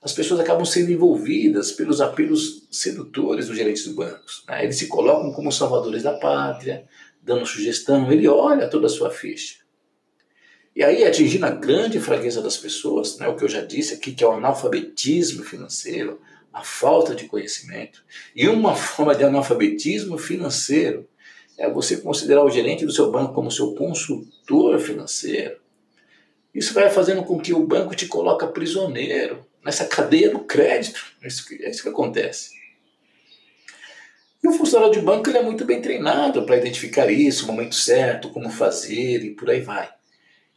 as 0.03 0.13
pessoas 0.13 0.41
acabam 0.41 0.67
sendo 0.67 0.93
envolvidas 0.93 1.73
pelos 1.73 2.03
apelos 2.03 2.69
sedutores 2.71 3.47
dos 3.47 3.57
gerentes 3.57 3.87
dos 3.87 3.95
bancos. 3.95 4.45
Né? 4.47 4.65
Eles 4.65 4.77
se 4.77 4.87
colocam 4.89 5.33
como 5.33 5.51
salvadores 5.51 6.03
da 6.03 6.19
pátria, 6.19 6.87
dando 7.23 7.47
sugestão, 7.47 8.13
ele 8.13 8.29
olha 8.29 8.69
toda 8.69 8.87
a 8.87 8.91
sua 8.91 9.11
ficha. 9.11 9.64
E 10.75 10.83
aí, 10.83 11.05
atingindo 11.05 11.47
a 11.47 11.51
grande 11.51 12.01
fraqueza 12.01 12.43
das 12.43 12.57
pessoas, 12.57 13.17
né, 13.19 13.29
o 13.29 13.37
que 13.37 13.45
eu 13.45 13.49
já 13.49 13.61
disse 13.61 13.95
aqui, 13.95 14.13
que 14.13 14.25
é 14.25 14.27
o 14.27 14.33
analfabetismo 14.33 15.45
financeiro, 15.45 16.21
a 16.53 16.65
falta 16.65 17.15
de 17.15 17.27
conhecimento. 17.27 18.03
E 18.35 18.49
uma 18.49 18.75
forma 18.77 19.15
de 19.15 19.23
analfabetismo 19.23 20.19
financeiro 20.19 21.09
é 21.57 21.71
você 21.71 21.99
considerar 21.99 22.45
o 22.45 22.51
gerente 22.51 22.85
do 22.85 22.93
seu 22.93 23.11
banco 23.11 23.33
como 23.33 23.51
seu 23.51 23.75
consultor 23.75 24.79
financeiro. 24.81 25.59
Isso 26.53 26.75
vai 26.75 26.91
fazendo 26.91 27.23
com 27.23 27.39
que 27.39 27.53
o 27.53 27.67
banco 27.67 27.95
te 27.95 28.07
coloque 28.07 28.47
prisioneiro 28.49 29.45
nessa 29.65 29.85
cadeia 29.85 30.31
do 30.31 30.41
crédito. 30.41 31.01
É 31.23 31.29
isso 31.29 31.47
que, 31.47 31.65
é 31.65 31.71
isso 31.71 31.83
que 31.83 31.89
acontece. 31.89 32.51
E 34.43 34.49
o 34.49 34.53
funcionário 34.53 34.93
de 34.93 35.01
banco 35.01 35.31
ele 35.31 35.39
é 35.39 35.43
muito 35.43 35.65
bem 35.65 35.81
treinado 35.81 36.45
para 36.45 36.57
identificar 36.57 37.11
isso, 37.11 37.45
o 37.45 37.47
momento 37.47 37.75
certo, 37.75 38.31
como 38.31 38.51
fazer 38.51 39.25
e 39.25 39.31
por 39.31 39.49
aí 39.49 39.61
vai. 39.61 39.89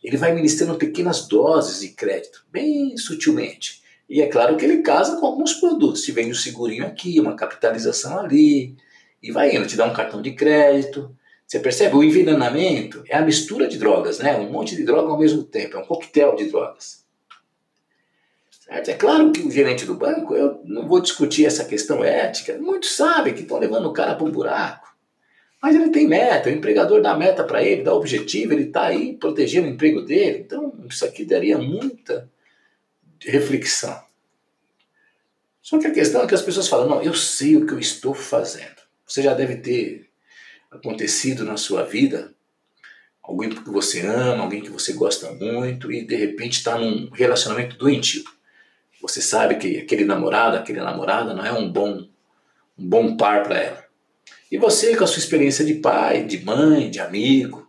Ele 0.08 0.16
vai 0.16 0.34
ministrando 0.34 0.78
pequenas 0.78 1.28
doses 1.28 1.82
de 1.82 1.90
crédito, 1.90 2.46
bem 2.50 2.96
sutilmente. 2.96 3.82
E 4.10 4.22
é 4.22 4.28
claro 4.28 4.56
que 4.56 4.64
ele 4.64 4.82
casa 4.82 5.20
com 5.20 5.26
alguns 5.26 5.56
produtos. 5.56 6.02
Te 6.02 6.14
vende 6.14 6.32
um 6.32 6.34
segurinho 6.34 6.86
aqui, 6.86 7.20
uma 7.20 7.36
capitalização 7.36 8.18
ali, 8.18 8.78
e 9.22 9.34
vai 9.34 9.54
indo, 9.54 9.68
te 9.68 9.76
dá 9.76 9.84
um 9.84 9.92
cartão 9.92 10.22
de 10.22 10.32
crédito. 10.32 11.14
Você 11.46 11.60
percebe? 11.60 11.98
O 11.98 12.04
envenenamento 12.06 13.04
é 13.10 13.18
a 13.18 13.22
mistura 13.22 13.68
de 13.68 13.78
drogas, 13.78 14.20
né? 14.20 14.38
Um 14.38 14.50
monte 14.50 14.78
de 14.78 14.86
droga 14.86 15.12
ao 15.12 15.20
mesmo 15.20 15.44
tempo, 15.44 15.76
é 15.76 15.80
um 15.82 15.86
coquetel 15.86 16.38
de 16.38 16.46
drogas. 16.46 17.06
Certo? 18.50 18.90
É 18.90 18.94
claro 18.94 19.34
que 19.34 19.42
o 19.42 19.52
gerente 19.52 19.84
do 19.84 19.96
banco, 19.96 20.34
eu 20.34 20.62
não 20.64 20.88
vou 20.88 21.02
discutir 21.02 21.46
essa 21.46 21.66
questão 21.66 22.02
ética, 22.02 22.58
muitos 22.58 22.96
sabem 22.96 23.34
que 23.34 23.42
estão 23.42 23.60
levando 23.60 23.90
o 23.90 23.94
cara 23.94 24.16
para 24.16 24.26
um 24.26 24.32
buraco. 24.32 24.87
Mas 25.62 25.76
ele 25.76 25.90
tem 25.90 26.08
meta, 26.08 26.50
o 26.50 26.52
empregador 26.52 27.02
dá 27.02 27.16
meta 27.18 27.44
para 27.44 27.64
ele, 27.64 27.84
dá 27.84 27.94
objetivo, 27.94 28.54
ele 28.54 28.66
está 28.66 28.86
aí 28.86 29.16
protegendo 29.18 29.68
o 29.68 29.72
emprego 29.72 30.02
dele. 30.02 30.40
Então, 30.40 30.74
isso 30.88 31.04
aqui 31.04 31.26
daria 31.26 31.58
muita 31.58 32.30
reflexão. 33.20 34.00
Só 35.62 35.80
que 35.80 35.88
a 35.88 35.92
questão 35.92 36.22
é 36.22 36.28
que 36.28 36.36
as 36.36 36.42
pessoas 36.42 36.68
falam: 36.68 36.88
não, 36.88 37.02
eu 37.02 37.14
sei 37.14 37.58
o 37.58 37.66
que 37.66 37.74
eu 37.74 37.80
estou 37.80 38.14
fazendo. 38.14 38.78
Você 39.06 39.22
já 39.22 39.34
deve 39.34 39.58
ter 39.58 40.10
acontecido 40.72 41.44
na 41.44 41.58
sua 41.58 41.84
vida 41.84 42.34
alguém 43.28 43.50
que 43.50 43.70
você 43.70 44.06
ama, 44.06 44.44
alguém 44.44 44.62
que 44.62 44.70
você 44.70 44.94
gosta 44.94 45.32
muito 45.34 45.92
e 45.92 46.06
de 46.06 46.16
repente 46.16 46.54
está 46.54 46.78
num 46.78 47.10
relacionamento 47.10 47.78
doentio. 47.78 48.24
Você 49.02 49.22
sabe 49.22 49.56
que 49.56 49.78
aquele 49.78 50.06
namorado, 50.06 50.56
aquele 50.56 50.80
namorada 50.80 51.34
não 51.34 51.46
é 51.46 51.52
um 51.52 51.70
bom, 51.70 52.08
um 52.78 52.88
bom 52.88 53.18
par 53.18 53.44
para 53.44 53.58
ela. 53.58 53.87
E 54.52 54.58
você, 54.58 54.96
com 54.96 55.04
a 55.04 55.08
sua 55.08 55.20
experiência 55.20 55.66
de 55.66 55.76
pai, 55.76 56.24
de 56.24 56.44
mãe, 56.44 56.90
de 56.90 57.00
amigo, 57.00 57.68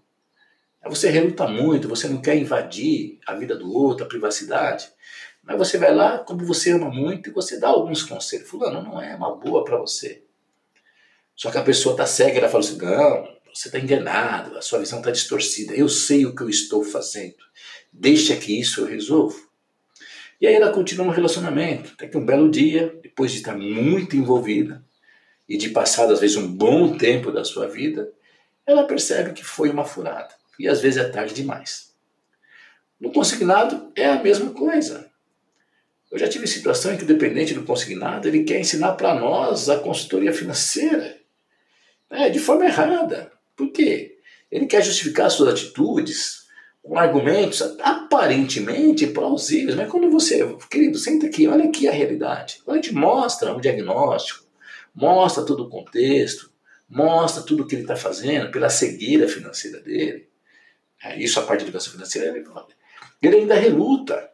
você 0.89 1.11
reluta 1.11 1.47
muito, 1.47 1.89
você 1.89 2.09
não 2.09 2.21
quer 2.21 2.37
invadir 2.37 3.19
a 3.27 3.35
vida 3.35 3.57
do 3.57 3.73
outro, 3.73 4.05
a 4.05 4.09
privacidade. 4.09 4.89
Mas 5.43 5.59
você 5.59 5.79
vai 5.79 5.95
lá, 5.95 6.19
como 6.19 6.45
você 6.45 6.73
ama 6.73 6.91
muito, 6.91 7.31
e 7.31 7.33
você 7.33 7.59
dá 7.59 7.69
alguns 7.69 8.03
conselhos. 8.03 8.49
Fulano, 8.49 8.83
não 8.83 9.01
é 9.01 9.15
uma 9.15 9.35
boa 9.37 9.65
para 9.65 9.79
você. 9.79 10.23
Só 11.35 11.51
que 11.51 11.59
a 11.59 11.63
pessoa 11.63 11.95
está 11.95 12.07
cega, 12.07 12.39
ela 12.39 12.49
fala 12.49 12.65
assim: 12.65 12.79
não, 12.79 13.29
você 13.55 13.69
está 13.69 13.79
enganado, 13.79 14.57
a 14.57 14.63
sua 14.63 14.79
visão 14.79 14.99
está 14.99 15.11
distorcida. 15.11 15.75
Eu 15.75 15.89
sei 15.89 16.27
o 16.27 16.35
que 16.35 16.43
eu 16.43 16.49
estou 16.49 16.83
fazendo. 16.85 17.37
Deixa 17.93 18.37
que 18.37 18.59
isso 18.59 18.81
eu 18.81 18.87
resolvo. 18.87 19.49
E 20.41 20.47
aí 20.47 20.55
ela 20.55 20.73
continua 20.73 21.07
um 21.07 21.11
relacionamento. 21.11 21.93
Até 21.95 22.07
que 22.07 22.17
um 22.17 22.25
belo 22.25 22.51
dia, 22.51 22.95
depois 23.03 23.33
de 23.33 23.39
estar 23.39 23.57
muito 23.57 24.17
envolvida 24.17 24.85
e 25.49 25.57
de 25.57 25.71
passar, 25.71 26.11
às 26.13 26.21
vezes, 26.21 26.37
um 26.37 26.47
bom 26.47 26.97
tempo 26.97 27.33
da 27.33 27.45
sua 27.45 27.67
vida, 27.67 28.13
ela 28.67 28.85
percebe 28.85 29.33
que 29.33 29.45
foi 29.45 29.71
uma 29.71 29.85
furada. 29.85 30.35
E 30.59 30.69
às 30.69 30.81
vezes 30.81 31.03
é 31.03 31.09
tarde 31.09 31.33
demais. 31.33 31.95
No 33.01 33.13
consignado 33.13 33.91
é 33.97 34.07
a 34.07 34.23
mesma 34.23 34.51
coisa. 34.51 35.09
Eu 36.11 36.19
já 36.19 36.29
tive 36.29 36.47
situação 36.47 36.93
em 36.93 36.97
que 36.97 37.05
o 37.05 37.07
dependente 37.07 37.55
do 37.55 37.63
consignado 37.63 38.27
ele 38.27 38.45
quer 38.45 38.61
ensinar 38.61 38.93
para 38.93 39.15
nós 39.15 39.69
a 39.69 39.79
consultoria 39.79 40.33
financeira 40.33 41.17
é, 42.11 42.29
de 42.29 42.39
forma 42.39 42.65
errada. 42.65 43.31
Por 43.57 43.71
quê? 43.71 44.19
Ele 44.51 44.67
quer 44.67 44.83
justificar 44.83 45.31
suas 45.31 45.53
atitudes 45.53 46.47
com 46.83 46.99
argumentos 46.99 47.61
aparentemente 47.81 49.07
plausíveis, 49.07 49.77
mas 49.77 49.91
quando 49.91 50.11
você, 50.11 50.43
querido, 50.71 50.99
senta 50.99 51.27
aqui, 51.27 51.47
olha 51.47 51.67
aqui 51.67 51.87
a 51.87 51.93
realidade. 51.93 52.61
Quando 52.65 52.77
gente 52.77 52.95
mostra 52.95 53.55
o 53.55 53.61
diagnóstico, 53.61 54.48
mostra 55.01 55.45
todo 55.45 55.65
o 55.65 55.69
contexto, 55.69 56.51
mostra 56.89 57.43
tudo 57.43 57.63
o 57.63 57.67
que 57.67 57.77
ele 57.77 57.83
está 57.83 57.95
fazendo 57.95 58.51
pela 58.51 58.69
cegueira 58.69 59.29
financeira 59.29 59.81
dele, 59.81 60.29
é, 61.03 61.17
isso 61.23 61.39
a 61.39 61.45
parte 61.45 61.61
de 61.61 61.67
educação 61.67 61.93
financeira, 61.93 62.37
ele, 62.37 62.45
ele 63.23 63.37
ainda 63.37 63.55
reluta. 63.55 64.29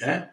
Né? 0.00 0.28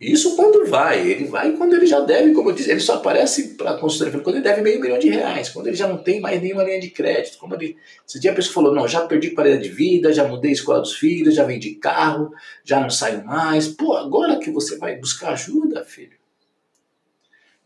Isso 0.00 0.36
quando 0.36 0.66
vai, 0.66 1.04
ele 1.08 1.24
vai 1.24 1.52
quando 1.52 1.74
ele 1.74 1.86
já 1.86 1.98
deve, 1.98 2.32
como 2.32 2.50
eu 2.50 2.54
disse, 2.54 2.70
ele 2.70 2.78
só 2.78 2.94
aparece 2.94 3.54
para 3.54 3.72
a 3.72 3.78
consultoria 3.78 4.20
quando 4.20 4.36
ele 4.36 4.44
deve 4.44 4.60
meio 4.60 4.80
milhão 4.80 4.98
de 4.98 5.08
reais, 5.08 5.48
quando 5.48 5.66
ele 5.66 5.76
já 5.76 5.88
não 5.88 5.98
tem 5.98 6.20
mais 6.20 6.40
nenhuma 6.40 6.62
linha 6.62 6.78
de 6.78 6.90
crédito. 6.90 7.38
Como 7.38 7.54
ele, 7.54 7.76
esse 8.06 8.20
dia 8.20 8.30
a 8.30 8.34
pessoa 8.34 8.54
falou, 8.54 8.74
não, 8.74 8.86
já 8.86 9.06
perdi 9.06 9.30
qualidade 9.30 9.62
de 9.64 9.70
vida, 9.70 10.12
já 10.12 10.28
mudei 10.28 10.50
a 10.50 10.54
escola 10.54 10.80
dos 10.80 10.94
filhos, 10.94 11.34
já 11.34 11.44
vendi 11.44 11.74
carro, 11.76 12.30
já 12.62 12.78
não 12.78 12.90
saio 12.90 13.24
mais. 13.24 13.66
Pô, 13.66 13.94
agora 13.94 14.38
que 14.38 14.50
você 14.50 14.76
vai 14.76 14.96
buscar 14.96 15.30
ajuda, 15.30 15.84
filho. 15.84 16.13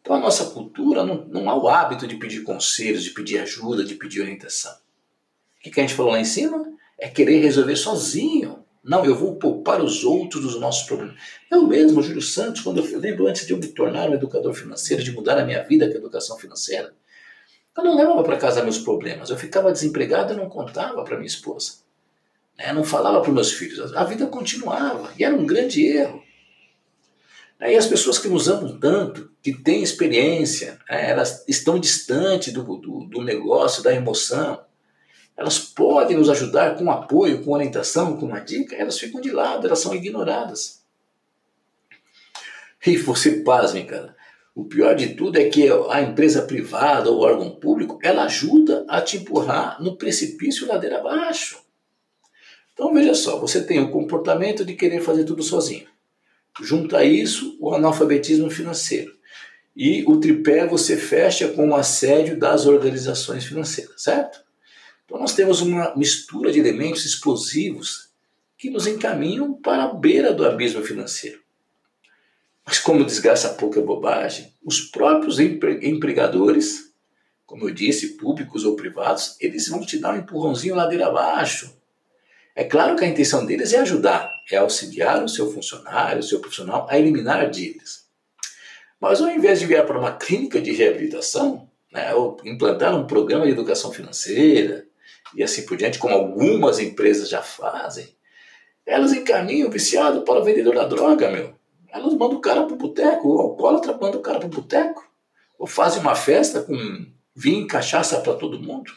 Então 0.08 0.16
a 0.16 0.20
nossa 0.20 0.46
cultura 0.46 1.04
não, 1.04 1.26
não 1.26 1.50
há 1.50 1.54
o 1.54 1.68
hábito 1.68 2.06
de 2.06 2.16
pedir 2.16 2.42
conselhos, 2.42 3.04
de 3.04 3.10
pedir 3.10 3.40
ajuda, 3.40 3.84
de 3.84 3.94
pedir 3.94 4.22
orientação. 4.22 4.72
O 4.72 5.60
que, 5.60 5.78
a 5.78 5.82
gente 5.82 5.92
falou 5.92 6.12
lá 6.12 6.18
em 6.18 6.24
cima? 6.24 6.64
É 6.98 7.10
querer 7.10 7.42
resolver 7.42 7.76
sozinho. 7.76 8.64
Não, 8.82 9.04
eu 9.04 9.14
vou 9.14 9.36
poupar 9.36 9.82
os 9.82 10.04
outros 10.04 10.42
dos 10.42 10.58
nossos 10.58 10.86
problemas. 10.86 11.14
Eu 11.50 11.66
mesmo, 11.66 12.02
Júlio 12.02 12.22
Santos, 12.22 12.62
quando 12.62 12.78
eu 12.82 12.98
lembro 12.98 13.26
antes 13.26 13.46
de 13.46 13.52
eu 13.52 13.58
me 13.58 13.66
tornar 13.66 14.08
um 14.08 14.14
educador 14.14 14.54
financeiro, 14.54 15.04
de 15.04 15.12
mudar 15.12 15.36
a 15.36 15.44
minha 15.44 15.62
vida 15.62 15.86
com 15.86 15.92
a 15.92 15.98
educação 15.98 16.38
financeira, 16.38 16.94
eu 17.76 17.84
não 17.84 17.94
levava 17.94 18.22
para 18.22 18.38
casa 18.38 18.62
meus 18.62 18.78
problemas. 18.78 19.28
Eu 19.28 19.36
ficava 19.36 19.70
desempregado 19.70 20.32
e 20.32 20.36
não 20.36 20.48
contava 20.48 21.04
para 21.04 21.18
minha 21.18 21.26
esposa. 21.26 21.80
Eu 22.58 22.72
não 22.72 22.82
falava 22.82 23.20
para 23.20 23.30
meus 23.30 23.52
filhos. 23.52 23.94
A 23.94 24.04
vida 24.04 24.26
continuava. 24.26 25.12
E 25.18 25.22
era 25.22 25.36
um 25.36 25.44
grande 25.44 25.86
erro. 25.86 26.26
E 27.60 27.76
as 27.76 27.86
pessoas 27.86 28.18
que 28.18 28.28
nos 28.28 28.48
amam 28.48 28.78
tanto, 28.78 29.32
que 29.42 29.52
têm 29.52 29.82
experiência, 29.82 30.78
né, 30.88 31.10
elas 31.10 31.44
estão 31.48 31.78
distantes 31.78 32.52
do, 32.52 32.62
do, 32.62 33.04
do 33.04 33.22
negócio, 33.22 33.82
da 33.82 33.92
emoção, 33.92 34.60
elas 35.36 35.58
podem 35.58 36.16
nos 36.16 36.28
ajudar 36.28 36.76
com 36.76 36.90
apoio, 36.90 37.44
com 37.44 37.52
orientação, 37.52 38.16
com 38.16 38.26
uma 38.26 38.40
dica, 38.40 38.76
elas 38.76 38.98
ficam 38.98 39.20
de 39.20 39.30
lado, 39.30 39.66
elas 39.66 39.80
são 39.80 39.94
ignoradas. 39.94 40.82
E 42.86 42.96
você 42.96 43.40
pasme, 43.42 43.84
cara. 43.84 44.16
O 44.54 44.64
pior 44.64 44.94
de 44.94 45.14
tudo 45.14 45.38
é 45.38 45.48
que 45.48 45.68
a 45.90 46.00
empresa 46.00 46.42
privada 46.42 47.10
ou 47.10 47.20
órgão 47.20 47.50
público, 47.50 47.98
ela 48.02 48.24
ajuda 48.24 48.84
a 48.88 49.00
te 49.00 49.18
empurrar 49.18 49.80
no 49.80 49.96
precipício 49.96 50.66
ladeira 50.66 50.98
abaixo. 50.98 51.60
Então 52.72 52.92
veja 52.92 53.14
só, 53.14 53.38
você 53.38 53.62
tem 53.62 53.80
o 53.80 53.90
comportamento 53.90 54.64
de 54.64 54.74
querer 54.74 55.00
fazer 55.00 55.24
tudo 55.24 55.42
sozinho. 55.42 55.86
Junta 56.60 56.98
a 56.98 57.04
isso 57.04 57.56
o 57.60 57.74
analfabetismo 57.74 58.50
financeiro. 58.50 59.16
E 59.76 60.04
o 60.06 60.18
tripé 60.18 60.66
você 60.66 60.96
fecha 60.96 61.48
com 61.48 61.68
o 61.68 61.76
assédio 61.76 62.36
das 62.38 62.66
organizações 62.66 63.44
financeiras, 63.44 64.02
certo? 64.02 64.40
Então 65.04 65.20
nós 65.20 65.34
temos 65.34 65.60
uma 65.60 65.94
mistura 65.96 66.50
de 66.50 66.58
elementos 66.58 67.06
explosivos 67.06 68.08
que 68.56 68.70
nos 68.70 68.86
encaminham 68.88 69.54
para 69.54 69.84
a 69.84 69.94
beira 69.94 70.34
do 70.34 70.44
abismo 70.44 70.82
financeiro. 70.82 71.40
Mas 72.66 72.78
como 72.78 73.04
desgraça 73.04 73.54
pouca 73.54 73.80
bobagem, 73.80 74.52
os 74.62 74.80
próprios 74.80 75.38
empregadores, 75.38 76.92
como 77.46 77.68
eu 77.68 77.72
disse, 77.72 78.16
públicos 78.18 78.64
ou 78.64 78.76
privados, 78.76 79.36
eles 79.40 79.68
vão 79.68 79.80
te 79.80 79.98
dar 79.98 80.12
um 80.12 80.18
empurrãozinho 80.18 80.74
ladeira 80.74 81.06
abaixo. 81.06 81.77
É 82.58 82.64
claro 82.64 82.96
que 82.96 83.04
a 83.04 83.08
intenção 83.08 83.46
deles 83.46 83.72
é 83.72 83.78
ajudar, 83.78 84.28
é 84.50 84.56
auxiliar 84.56 85.22
o 85.22 85.28
seu 85.28 85.48
funcionário, 85.48 86.18
o 86.18 86.24
seu 86.24 86.40
profissional 86.40 86.88
a 86.90 86.98
eliminar 86.98 87.48
dívidas. 87.48 88.08
Mas 89.00 89.20
ao 89.20 89.28
invés 89.28 89.60
de 89.60 89.64
enviar 89.64 89.86
para 89.86 89.96
uma 89.96 90.16
clínica 90.16 90.60
de 90.60 90.72
reabilitação, 90.72 91.70
né, 91.92 92.12
ou 92.14 92.36
implantar 92.44 92.96
um 92.96 93.06
programa 93.06 93.46
de 93.46 93.52
educação 93.52 93.92
financeira, 93.92 94.84
e 95.36 95.44
assim 95.44 95.64
por 95.66 95.76
diante, 95.76 96.00
como 96.00 96.12
algumas 96.12 96.80
empresas 96.80 97.28
já 97.28 97.42
fazem, 97.42 98.08
elas 98.84 99.12
encaminham 99.12 99.68
o 99.68 99.70
viciado 99.70 100.22
para 100.22 100.40
o 100.40 100.44
vendedor 100.44 100.74
da 100.74 100.84
droga, 100.84 101.30
meu. 101.30 101.54
Elas 101.92 102.12
mandam 102.14 102.38
o 102.38 102.40
cara 102.40 102.64
para 102.64 102.74
o 102.74 102.76
boteco, 102.76 103.36
o 103.36 103.40
alcoólatra 103.40 103.96
manda 103.96 104.18
o 104.18 104.20
cara 104.20 104.40
para 104.40 104.48
o 104.48 104.50
boteco, 104.50 105.08
ou 105.56 105.68
fazem 105.68 106.00
uma 106.00 106.16
festa 106.16 106.60
com 106.62 107.06
vinho 107.36 107.62
e 107.62 107.68
cachaça 107.68 108.20
para 108.20 108.34
todo 108.34 108.60
mundo. 108.60 108.90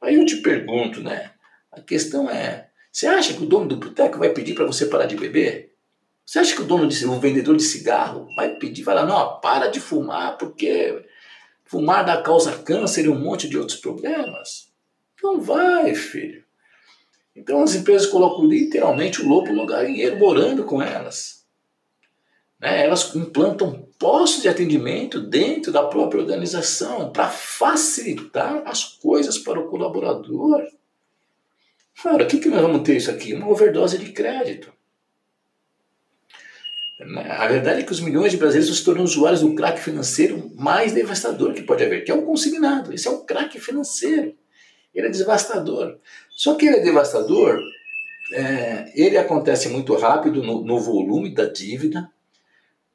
Aí 0.00 0.14
eu 0.14 0.24
te 0.24 0.36
pergunto, 0.36 1.02
né? 1.02 1.32
A 1.70 1.82
questão 1.82 2.28
é, 2.28 2.69
você 2.92 3.06
acha 3.06 3.34
que 3.34 3.42
o 3.42 3.46
dono 3.46 3.68
do 3.68 3.76
boteco 3.76 4.18
vai 4.18 4.30
pedir 4.30 4.54
para 4.54 4.66
você 4.66 4.86
parar 4.86 5.06
de 5.06 5.16
beber? 5.16 5.74
Você 6.26 6.38
acha 6.38 6.54
que 6.54 6.62
o 6.62 6.64
dono 6.64 6.86
de, 6.86 7.04
o 7.06 7.18
vendedor 7.18 7.56
de 7.56 7.62
cigarro 7.62 8.28
vai 8.36 8.56
pedir, 8.56 8.82
vai 8.82 8.94
falar, 8.94 9.08
não, 9.08 9.40
para 9.40 9.68
de 9.68 9.80
fumar, 9.80 10.38
porque 10.38 11.04
fumar 11.64 12.04
dá 12.04 12.22
causa 12.22 12.58
câncer 12.58 13.04
e 13.04 13.08
um 13.08 13.18
monte 13.18 13.48
de 13.48 13.58
outros 13.58 13.78
problemas? 13.78 14.70
Não 15.22 15.40
vai, 15.40 15.94
filho. 15.94 16.44
Então 17.34 17.62
as 17.62 17.74
empresas 17.74 18.06
colocam 18.06 18.44
literalmente 18.44 19.22
o 19.22 19.28
lobo 19.28 19.52
no 19.52 19.66
galinheiro, 19.66 20.18
morando 20.18 20.64
com 20.64 20.82
elas. 20.82 21.44
Né? 22.60 22.84
Elas 22.84 23.14
implantam 23.14 23.88
postos 23.98 24.42
de 24.42 24.48
atendimento 24.48 25.20
dentro 25.20 25.72
da 25.72 25.84
própria 25.84 26.20
organização 26.20 27.10
para 27.10 27.28
facilitar 27.28 28.62
as 28.66 28.84
coisas 28.84 29.38
para 29.38 29.58
o 29.58 29.68
colaborador. 29.68 30.62
Cara, 32.02 32.24
o 32.24 32.26
que, 32.26 32.38
que 32.38 32.48
nós 32.48 32.62
vamos 32.62 32.82
ter 32.82 32.96
isso 32.96 33.10
aqui? 33.10 33.34
Uma 33.34 33.48
overdose 33.48 33.98
de 33.98 34.12
crédito. 34.12 34.72
A 37.00 37.48
verdade 37.48 37.80
é 37.80 37.82
que 37.82 37.92
os 37.92 38.00
milhões 38.00 38.30
de 38.30 38.36
brasileiros 38.36 38.76
se 38.76 38.84
tornam 38.84 39.04
usuários 39.04 39.40
do 39.40 39.54
crack 39.54 39.80
financeiro 39.80 40.50
mais 40.54 40.92
devastador 40.92 41.54
que 41.54 41.62
pode 41.62 41.82
haver, 41.82 42.04
que 42.04 42.10
é 42.10 42.14
o 42.14 42.22
consignado. 42.22 42.92
Esse 42.92 43.08
é 43.08 43.10
o 43.10 43.24
crack 43.24 43.58
financeiro. 43.58 44.34
Ele 44.94 45.06
é 45.06 45.10
devastador. 45.10 45.98
Só 46.28 46.54
que 46.54 46.66
ele 46.66 46.76
é 46.76 46.80
devastador, 46.80 47.58
é, 48.34 48.92
ele 48.94 49.16
acontece 49.16 49.68
muito 49.70 49.94
rápido 49.96 50.42
no, 50.42 50.62
no 50.62 50.78
volume 50.78 51.34
da 51.34 51.46
dívida, 51.46 52.10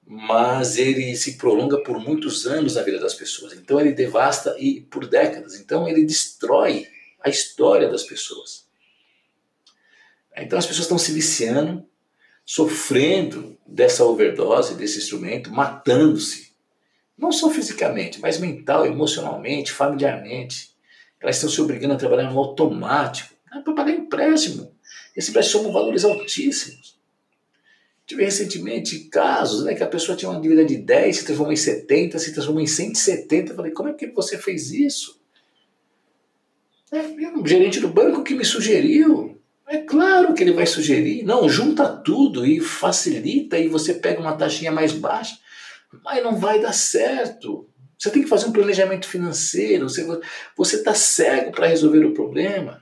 mas 0.05 0.77
ele 0.77 1.15
se 1.15 1.35
prolonga 1.35 1.81
por 1.81 1.99
muitos 1.99 2.45
anos 2.45 2.75
na 2.75 2.83
vida 2.83 2.99
das 2.99 3.15
pessoas. 3.15 3.53
Então 3.53 3.79
ele 3.79 3.91
devasta 3.91 4.55
e 4.59 4.81
por 4.81 5.07
décadas. 5.07 5.59
Então 5.59 5.87
ele 5.87 6.05
destrói 6.05 6.85
a 7.21 7.29
história 7.29 7.89
das 7.89 8.03
pessoas. 8.03 8.64
Então 10.37 10.59
as 10.59 10.65
pessoas 10.65 10.85
estão 10.85 10.97
se 10.97 11.11
viciando, 11.11 11.85
sofrendo 12.45 13.57
dessa 13.65 14.03
overdose, 14.03 14.75
desse 14.75 14.99
instrumento, 14.99 15.51
matando-se. 15.51 16.53
Não 17.17 17.31
só 17.31 17.49
fisicamente, 17.49 18.19
mas 18.19 18.37
mental, 18.37 18.85
emocionalmente, 18.85 19.71
familiarmente. 19.71 20.75
Elas 21.19 21.37
estão 21.37 21.49
se 21.49 21.61
obrigando 21.61 21.93
a 21.93 21.97
trabalhar 21.97 22.29
no 22.29 22.37
automático 22.37 23.33
né, 23.51 23.61
para 23.63 23.73
pagar 23.73 23.91
empréstimo. 23.91 24.71
Esse 25.15 25.29
empréstimo 25.29 25.63
são 25.63 25.71
valores 25.71 26.03
altíssimos. 26.03 26.95
Tive 28.05 28.23
recentemente 28.23 28.99
casos 29.05 29.63
né, 29.63 29.73
que 29.73 29.81
a 29.81 29.87
pessoa 29.87 30.15
tinha 30.15 30.29
uma 30.29 30.39
dívida 30.39 30.63
de 30.63 30.77
10, 30.77 31.15
se 31.15 31.25
transformou 31.25 31.53
em 31.53 31.57
70, 31.57 32.19
se 32.19 32.33
transformou 32.33 32.61
em 32.61 32.67
170. 32.67 33.51
Eu 33.51 33.55
falei, 33.55 33.71
como 33.71 33.89
é 33.89 33.93
que 33.93 34.07
você 34.07 34.37
fez 34.37 34.71
isso? 34.71 35.19
É, 36.91 36.99
um 37.29 37.47
gerente 37.47 37.79
do 37.79 37.87
banco 37.87 38.23
que 38.23 38.35
me 38.35 38.45
sugeriu. 38.45 39.41
É 39.75 39.81
claro 39.81 40.33
que 40.33 40.41
ele 40.41 40.53
vai 40.53 40.65
sugerir. 40.65 41.23
Não, 41.23 41.49
junta 41.49 41.85
tudo 41.85 42.45
e 42.45 42.61
facilita 42.61 43.57
e 43.59 43.67
você 43.67 43.93
pega 43.93 44.21
uma 44.21 44.37
taxinha 44.37 44.71
mais 44.71 44.93
baixa. 44.93 45.37
Mas 46.01 46.23
não 46.23 46.37
vai 46.37 46.61
dar 46.61 46.71
certo. 46.71 47.67
Você 47.97 48.09
tem 48.09 48.23
que 48.23 48.29
fazer 48.29 48.45
um 48.45 48.53
planejamento 48.53 49.05
financeiro. 49.05 49.87
Você 50.55 50.77
está 50.77 50.93
cego 50.93 51.51
para 51.51 51.67
resolver 51.67 52.05
o 52.05 52.13
problema. 52.13 52.81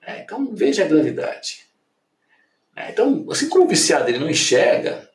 É, 0.00 0.22
então 0.22 0.54
veja 0.54 0.84
a 0.84 0.88
gravidade. 0.88 1.66
É, 2.74 2.90
então, 2.90 3.26
assim 3.30 3.50
como 3.50 3.66
o 3.66 3.68
viciado 3.68 4.08
ele 4.08 4.18
não 4.18 4.30
enxerga, 4.30 5.06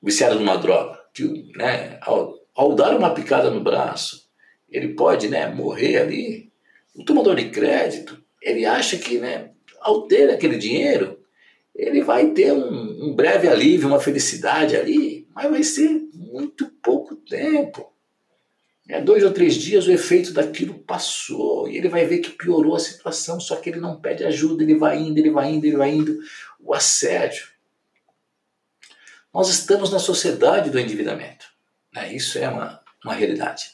o 0.00 0.06
viciado 0.06 0.36
numa 0.36 0.56
droga, 0.56 0.98
que, 1.12 1.52
né, 1.54 1.98
ao, 2.00 2.38
ao, 2.54 2.74
dar 2.74 2.96
uma 2.96 3.12
picada 3.12 3.50
no 3.50 3.62
braço, 3.62 4.26
ele 4.70 4.94
pode 4.94 5.28
né, 5.28 5.46
morrer 5.46 5.98
ali. 5.98 6.50
O 6.94 7.04
tomador 7.04 7.36
de 7.36 7.50
crédito, 7.50 8.21
ele 8.42 8.66
acha 8.66 8.98
que, 8.98 9.18
né, 9.18 9.50
ao 9.80 10.06
ter 10.06 10.30
aquele 10.30 10.58
dinheiro, 10.58 11.20
ele 11.74 12.02
vai 12.02 12.30
ter 12.32 12.52
um, 12.52 13.06
um 13.06 13.14
breve 13.14 13.48
alívio, 13.48 13.88
uma 13.88 14.00
felicidade 14.00 14.76
ali, 14.76 15.26
mas 15.34 15.50
vai 15.50 15.62
ser 15.62 15.88
muito 16.12 16.68
pouco 16.82 17.16
tempo. 17.16 17.90
É, 18.88 19.00
dois 19.00 19.22
ou 19.24 19.32
três 19.32 19.54
dias 19.54 19.86
o 19.86 19.92
efeito 19.92 20.32
daquilo 20.32 20.74
passou 20.80 21.68
e 21.68 21.78
ele 21.78 21.88
vai 21.88 22.04
ver 22.04 22.18
que 22.18 22.30
piorou 22.30 22.74
a 22.74 22.80
situação, 22.80 23.40
só 23.40 23.56
que 23.56 23.70
ele 23.70 23.80
não 23.80 24.00
pede 24.00 24.24
ajuda, 24.24 24.62
ele 24.62 24.74
vai 24.74 24.98
indo, 24.98 25.18
ele 25.18 25.30
vai 25.30 25.50
indo, 25.50 25.64
ele 25.64 25.76
vai 25.76 25.90
indo. 25.90 26.18
O 26.60 26.74
assédio. 26.74 27.46
Nós 29.32 29.48
estamos 29.48 29.90
na 29.90 29.98
sociedade 29.98 30.68
do 30.68 30.78
endividamento. 30.78 31.46
Né? 31.94 32.12
Isso 32.12 32.38
é 32.38 32.48
uma, 32.48 32.82
uma 33.04 33.14
realidade. 33.14 33.70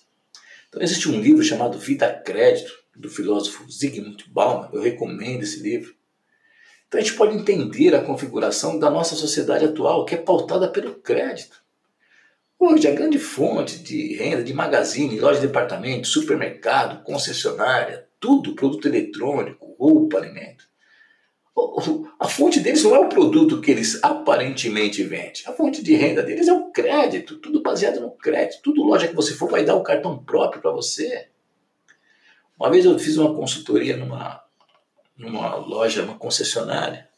Então 0.68 0.82
existe 0.82 1.08
um 1.08 1.20
livro 1.20 1.42
chamado 1.42 1.78
Vida 1.78 2.12
Crédito, 2.12 2.72
do 2.98 3.08
filósofo 3.08 3.70
Zygmunt 3.70 4.24
Bauman, 4.28 4.68
eu 4.72 4.82
recomendo 4.82 5.42
esse 5.42 5.60
livro. 5.62 5.94
Então 6.86 7.00
a 7.00 7.02
gente 7.02 7.16
pode 7.16 7.36
entender 7.36 7.94
a 7.94 8.02
configuração 8.02 8.78
da 8.78 8.90
nossa 8.90 9.14
sociedade 9.14 9.64
atual, 9.64 10.04
que 10.04 10.14
é 10.14 10.18
pautada 10.18 10.68
pelo 10.68 10.94
crédito. 10.94 11.62
Hoje, 12.58 12.88
a 12.88 12.92
grande 12.92 13.18
fonte 13.18 13.78
de 13.78 14.16
renda 14.16 14.42
de 14.42 14.52
magazine, 14.52 15.20
loja 15.20 15.40
de 15.40 15.46
departamento, 15.46 16.08
supermercado, 16.08 17.04
concessionária, 17.04 18.08
tudo, 18.18 18.56
produto 18.56 18.88
eletrônico, 18.88 19.76
roupa, 19.78 20.18
alimento. 20.18 20.66
A 22.18 22.28
fonte 22.28 22.60
deles 22.60 22.82
não 22.82 22.94
é 22.94 22.98
o 22.98 23.08
produto 23.08 23.60
que 23.60 23.70
eles 23.70 24.02
aparentemente 24.02 25.02
vendem. 25.02 25.42
A 25.46 25.52
fonte 25.52 25.82
de 25.82 25.94
renda 25.94 26.22
deles 26.22 26.48
é 26.48 26.52
o 26.52 26.70
crédito, 26.70 27.36
tudo 27.38 27.62
baseado 27.62 28.00
no 28.00 28.10
crédito. 28.12 28.62
Tudo 28.62 28.82
loja 28.82 29.08
que 29.08 29.14
você 29.14 29.34
for 29.34 29.50
vai 29.50 29.64
dar 29.64 29.74
o 29.74 29.82
cartão 29.82 30.22
próprio 30.24 30.62
para 30.62 30.70
você. 30.72 31.28
Uma 32.58 32.70
vez 32.70 32.84
eu 32.84 32.98
fiz 32.98 33.16
uma 33.16 33.34
consultoria 33.34 33.96
numa, 33.96 34.42
numa 35.16 35.54
loja, 35.56 36.02
uma 36.02 36.18
concessionária. 36.18 37.08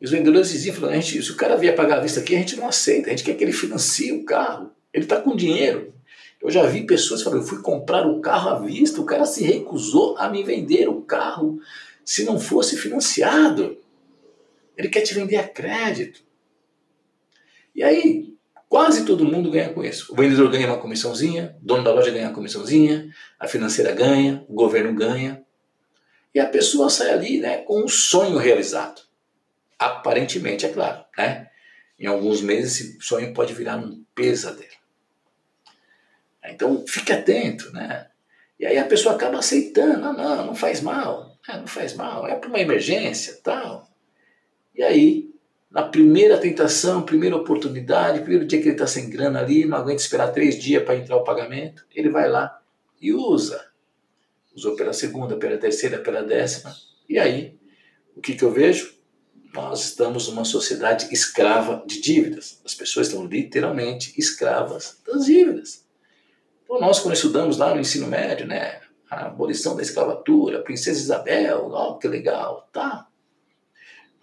E 0.00 0.04
os 0.04 0.10
vendedores 0.10 0.50
diziam, 0.50 0.74
falando, 0.74 0.92
a 0.92 1.00
gente, 1.00 1.22
se 1.22 1.32
o 1.32 1.36
cara 1.36 1.56
vier 1.56 1.74
pagar 1.74 1.98
a 1.98 2.02
vista 2.02 2.20
aqui, 2.20 2.36
a 2.36 2.38
gente 2.38 2.56
não 2.56 2.68
aceita, 2.68 3.08
a 3.08 3.10
gente 3.10 3.24
quer 3.24 3.34
que 3.34 3.42
ele 3.42 3.52
financie 3.52 4.12
o 4.12 4.24
carro. 4.24 4.70
Ele 4.92 5.04
está 5.04 5.20
com 5.20 5.34
dinheiro. 5.34 5.92
Eu 6.40 6.50
já 6.50 6.64
vi 6.66 6.86
pessoas 6.86 7.22
falando, 7.22 7.40
eu 7.40 7.46
fui 7.46 7.60
comprar 7.60 8.06
o 8.06 8.20
carro 8.20 8.50
à 8.50 8.58
vista, 8.60 9.00
o 9.00 9.06
cara 9.06 9.24
se 9.24 9.42
recusou 9.42 10.16
a 10.18 10.28
me 10.28 10.44
vender 10.44 10.88
o 10.88 11.00
carro 11.00 11.58
se 12.04 12.24
não 12.24 12.38
fosse 12.38 12.76
financiado. 12.76 13.76
Ele 14.76 14.88
quer 14.88 15.00
te 15.00 15.14
vender 15.14 15.36
a 15.36 15.48
crédito. 15.48 16.22
E 17.74 17.82
aí, 17.82 18.35
quase 18.68 19.04
todo 19.04 19.24
mundo 19.24 19.50
ganha 19.50 19.72
com 19.72 19.82
isso. 19.82 20.12
O 20.12 20.16
vendedor 20.16 20.50
ganha 20.50 20.66
uma 20.66 20.78
comissãozinha, 20.78 21.56
o 21.62 21.66
dono 21.66 21.84
da 21.84 21.92
loja 21.92 22.10
ganha 22.10 22.28
uma 22.28 22.34
comissãozinha, 22.34 23.08
a 23.38 23.46
financeira 23.46 23.92
ganha, 23.92 24.44
o 24.48 24.54
governo 24.54 24.94
ganha. 24.94 25.42
E 26.34 26.40
a 26.40 26.46
pessoa 26.46 26.90
sai 26.90 27.10
ali 27.10 27.40
né, 27.40 27.58
com 27.58 27.84
um 27.84 27.88
sonho 27.88 28.36
realizado. 28.36 29.02
Aparentemente, 29.78 30.66
é 30.66 30.68
claro. 30.68 31.04
Né? 31.16 31.48
Em 31.98 32.06
alguns 32.06 32.42
meses 32.42 32.80
esse 32.80 32.98
sonho 33.00 33.32
pode 33.32 33.54
virar 33.54 33.76
um 33.76 34.04
pesadelo. 34.14 34.76
Então 36.44 36.84
fique 36.86 37.12
atento, 37.12 37.72
né? 37.72 38.06
E 38.58 38.64
aí 38.64 38.78
a 38.78 38.84
pessoa 38.84 39.14
acaba 39.14 39.38
aceitando, 39.38 40.00
não, 40.00 40.12
não, 40.12 40.46
não 40.46 40.54
faz 40.54 40.80
mal, 40.80 41.36
é, 41.48 41.58
não 41.58 41.66
faz 41.66 41.94
mal, 41.94 42.26
é 42.26 42.34
para 42.36 42.48
uma 42.48 42.60
emergência, 42.60 43.38
tal. 43.42 43.88
E 44.74 44.82
aí, 44.82 45.25
na 45.76 45.82
primeira 45.82 46.38
tentação, 46.38 47.02
primeira 47.02 47.36
oportunidade, 47.36 48.20
primeiro 48.20 48.46
dia 48.46 48.58
que 48.62 48.64
ele 48.64 48.76
está 48.76 48.86
sem 48.86 49.10
grana 49.10 49.40
ali, 49.40 49.66
não 49.66 49.76
aguenta 49.76 50.00
esperar 50.00 50.32
três 50.32 50.58
dias 50.58 50.82
para 50.82 50.96
entrar 50.96 51.18
o 51.18 51.22
pagamento, 51.22 51.84
ele 51.94 52.08
vai 52.08 52.30
lá 52.30 52.62
e 52.98 53.12
usa. 53.12 53.62
Usou 54.54 54.74
pela 54.74 54.94
segunda, 54.94 55.36
pela 55.36 55.58
terceira, 55.58 55.98
pela 55.98 56.22
décima. 56.22 56.74
E 57.06 57.18
aí, 57.18 57.58
o 58.16 58.22
que, 58.22 58.34
que 58.34 58.42
eu 58.42 58.50
vejo? 58.50 58.94
Nós 59.52 59.84
estamos 59.84 60.28
numa 60.28 60.46
sociedade 60.46 61.12
escrava 61.12 61.84
de 61.86 62.00
dívidas. 62.00 62.58
As 62.64 62.74
pessoas 62.74 63.08
estão 63.08 63.26
literalmente 63.26 64.18
escravas 64.18 65.02
das 65.06 65.26
dívidas. 65.26 65.84
Então, 66.64 66.80
nós, 66.80 67.00
quando 67.00 67.16
estudamos 67.16 67.58
lá 67.58 67.74
no 67.74 67.82
ensino 67.82 68.06
médio, 68.06 68.46
né, 68.46 68.80
a 69.10 69.26
abolição 69.26 69.76
da 69.76 69.82
escravatura, 69.82 70.60
a 70.60 70.62
Princesa 70.62 70.98
Isabel, 70.98 71.68
oh, 71.70 71.98
que 71.98 72.08
legal, 72.08 72.66
tá. 72.72 73.06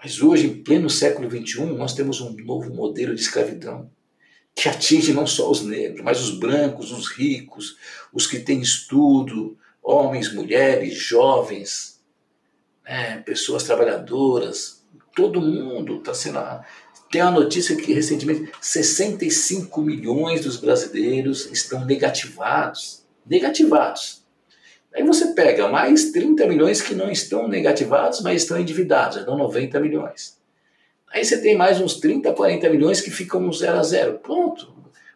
Mas 0.03 0.21
hoje, 0.21 0.47
em 0.47 0.63
pleno 0.63 0.89
século 0.89 1.29
XXI, 1.29 1.65
nós 1.77 1.93
temos 1.93 2.19
um 2.19 2.35
novo 2.43 2.73
modelo 2.73 3.15
de 3.15 3.21
escravidão 3.21 3.89
que 4.53 4.67
atinge 4.67 5.13
não 5.13 5.25
só 5.25 5.49
os 5.49 5.61
negros, 5.61 6.03
mas 6.03 6.21
os 6.21 6.37
brancos, 6.37 6.91
os 6.91 7.07
ricos, 7.07 7.77
os 8.11 8.27
que 8.27 8.39
têm 8.39 8.61
estudo, 8.61 9.57
homens, 9.81 10.31
mulheres, 10.31 10.93
jovens, 10.95 12.01
né, 12.83 13.17
pessoas 13.25 13.63
trabalhadoras, 13.63 14.83
todo 15.15 15.41
mundo 15.41 15.97
está 15.99 16.13
sendo. 16.13 16.39
Tem 17.09 17.21
uma 17.21 17.31
notícia 17.31 17.75
que 17.75 17.93
recentemente 17.93 18.51
65 18.61 19.81
milhões 19.81 20.41
dos 20.41 20.57
brasileiros 20.57 21.45
estão 21.51 21.85
negativados. 21.85 23.03
Negativados. 23.25 24.22
Aí 24.95 25.03
você 25.03 25.33
pega 25.33 25.67
mais 25.67 26.11
30 26.11 26.45
milhões 26.47 26.81
que 26.81 26.93
não 26.93 27.09
estão 27.09 27.47
negativados, 27.47 28.21
mas 28.21 28.43
estão 28.43 28.59
endividados, 28.59 29.17
então 29.17 29.37
90 29.37 29.79
milhões. 29.79 30.37
Aí 31.11 31.23
você 31.23 31.41
tem 31.41 31.55
mais 31.55 31.79
uns 31.79 31.95
30, 31.99 32.31
40 32.33 32.69
milhões 32.69 33.01
que 33.01 33.11
ficam 33.11 33.51
zero 33.51 33.79
a 33.79 33.83
zero. 33.83 34.19
Pronto. 34.19 34.73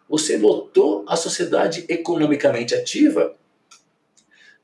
Você 0.10 0.38
lotou 0.38 1.06
a 1.08 1.16
sociedade 1.16 1.86
economicamente 1.90 2.74
ativa, 2.74 3.36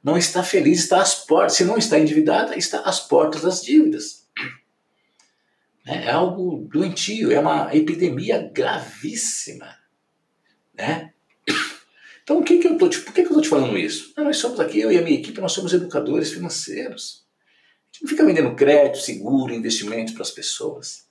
não 0.03 0.17
está 0.17 0.43
feliz, 0.43 0.79
está 0.79 1.01
às 1.01 1.15
portas. 1.15 1.53
Se 1.53 1.63
não 1.63 1.77
está 1.77 1.97
endividada, 1.97 2.57
está 2.57 2.81
às 2.81 2.99
portas 2.99 3.41
das 3.41 3.63
dívidas. 3.63 4.27
Né? 5.85 6.05
É 6.05 6.11
algo 6.11 6.67
doentio, 6.71 7.31
é 7.31 7.39
uma 7.39 7.73
epidemia 7.75 8.49
gravíssima. 8.53 9.77
Né? 10.73 11.13
Então, 12.23 12.39
o 12.39 12.43
que 12.43 12.57
que 12.57 12.67
eu 12.67 12.77
tô, 12.77 12.89
por 12.89 13.13
que, 13.13 13.21
que 13.21 13.21
eu 13.21 13.23
estou 13.25 13.41
te 13.41 13.49
falando 13.49 13.77
isso? 13.77 14.13
nós 14.17 14.37
somos 14.37 14.59
aqui, 14.59 14.79
eu 14.79 14.91
e 14.91 14.97
a 14.97 15.01
minha 15.01 15.19
equipe, 15.19 15.41
nós 15.41 15.51
somos 15.51 15.73
educadores 15.73 16.31
financeiros. 16.31 17.23
A 17.91 17.93
gente 17.93 18.03
não 18.03 18.09
fica 18.09 18.25
vendendo 18.25 18.55
crédito, 18.55 18.99
seguro, 18.99 19.53
investimentos 19.53 20.13
para 20.13 20.23
as 20.23 20.31
pessoas. 20.31 21.05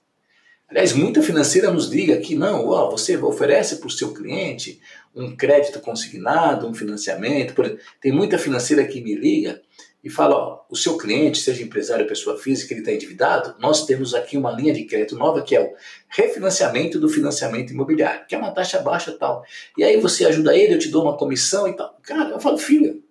Aliás, 0.68 0.94
muita 0.94 1.20
financeira 1.20 1.70
nos 1.70 1.88
liga 1.88 2.16
que 2.16 2.35
não, 2.35 2.66
ó, 2.66 2.90
você 2.90 3.14
oferece 3.18 3.77
para 3.77 3.88
o 3.88 3.90
seu 3.90 4.14
cliente 4.14 4.81
um 5.14 5.37
crédito 5.37 5.79
consignado, 5.81 6.66
um 6.66 6.72
financiamento. 6.72 7.55
Tem 8.01 8.11
muita 8.11 8.38
financeira 8.38 8.87
que 8.87 9.03
me 9.03 9.14
liga 9.14 9.61
e 10.02 10.10
fala, 10.10 10.34
ó, 10.34 10.64
o 10.68 10.76
seu 10.76 10.96
cliente, 10.98 11.38
seja 11.38 11.62
empresário 11.62 12.02
ou 12.02 12.08
pessoa 12.08 12.36
física, 12.36 12.74
ele 12.74 12.80
está 12.80 12.92
endividado, 12.92 13.54
nós 13.60 13.86
temos 13.86 14.14
aqui 14.14 14.36
uma 14.36 14.50
linha 14.50 14.74
de 14.74 14.84
crédito 14.84 15.16
nova 15.16 15.42
que 15.42 15.54
é 15.54 15.60
o 15.60 15.72
refinanciamento 16.08 16.98
do 16.98 17.08
financiamento 17.08 17.72
imobiliário, 17.72 18.26
que 18.26 18.34
é 18.34 18.38
uma 18.38 18.50
taxa 18.50 18.80
baixa 18.80 19.12
e 19.12 19.14
tal. 19.14 19.44
E 19.78 19.84
aí 19.84 20.00
você 20.00 20.26
ajuda 20.26 20.56
ele, 20.56 20.74
eu 20.74 20.78
te 20.78 20.88
dou 20.88 21.04
uma 21.04 21.16
comissão 21.16 21.68
e 21.68 21.76
tal. 21.76 21.96
Cara, 22.02 22.30
eu 22.30 22.40
falo, 22.40 22.58
filho, 22.58 23.02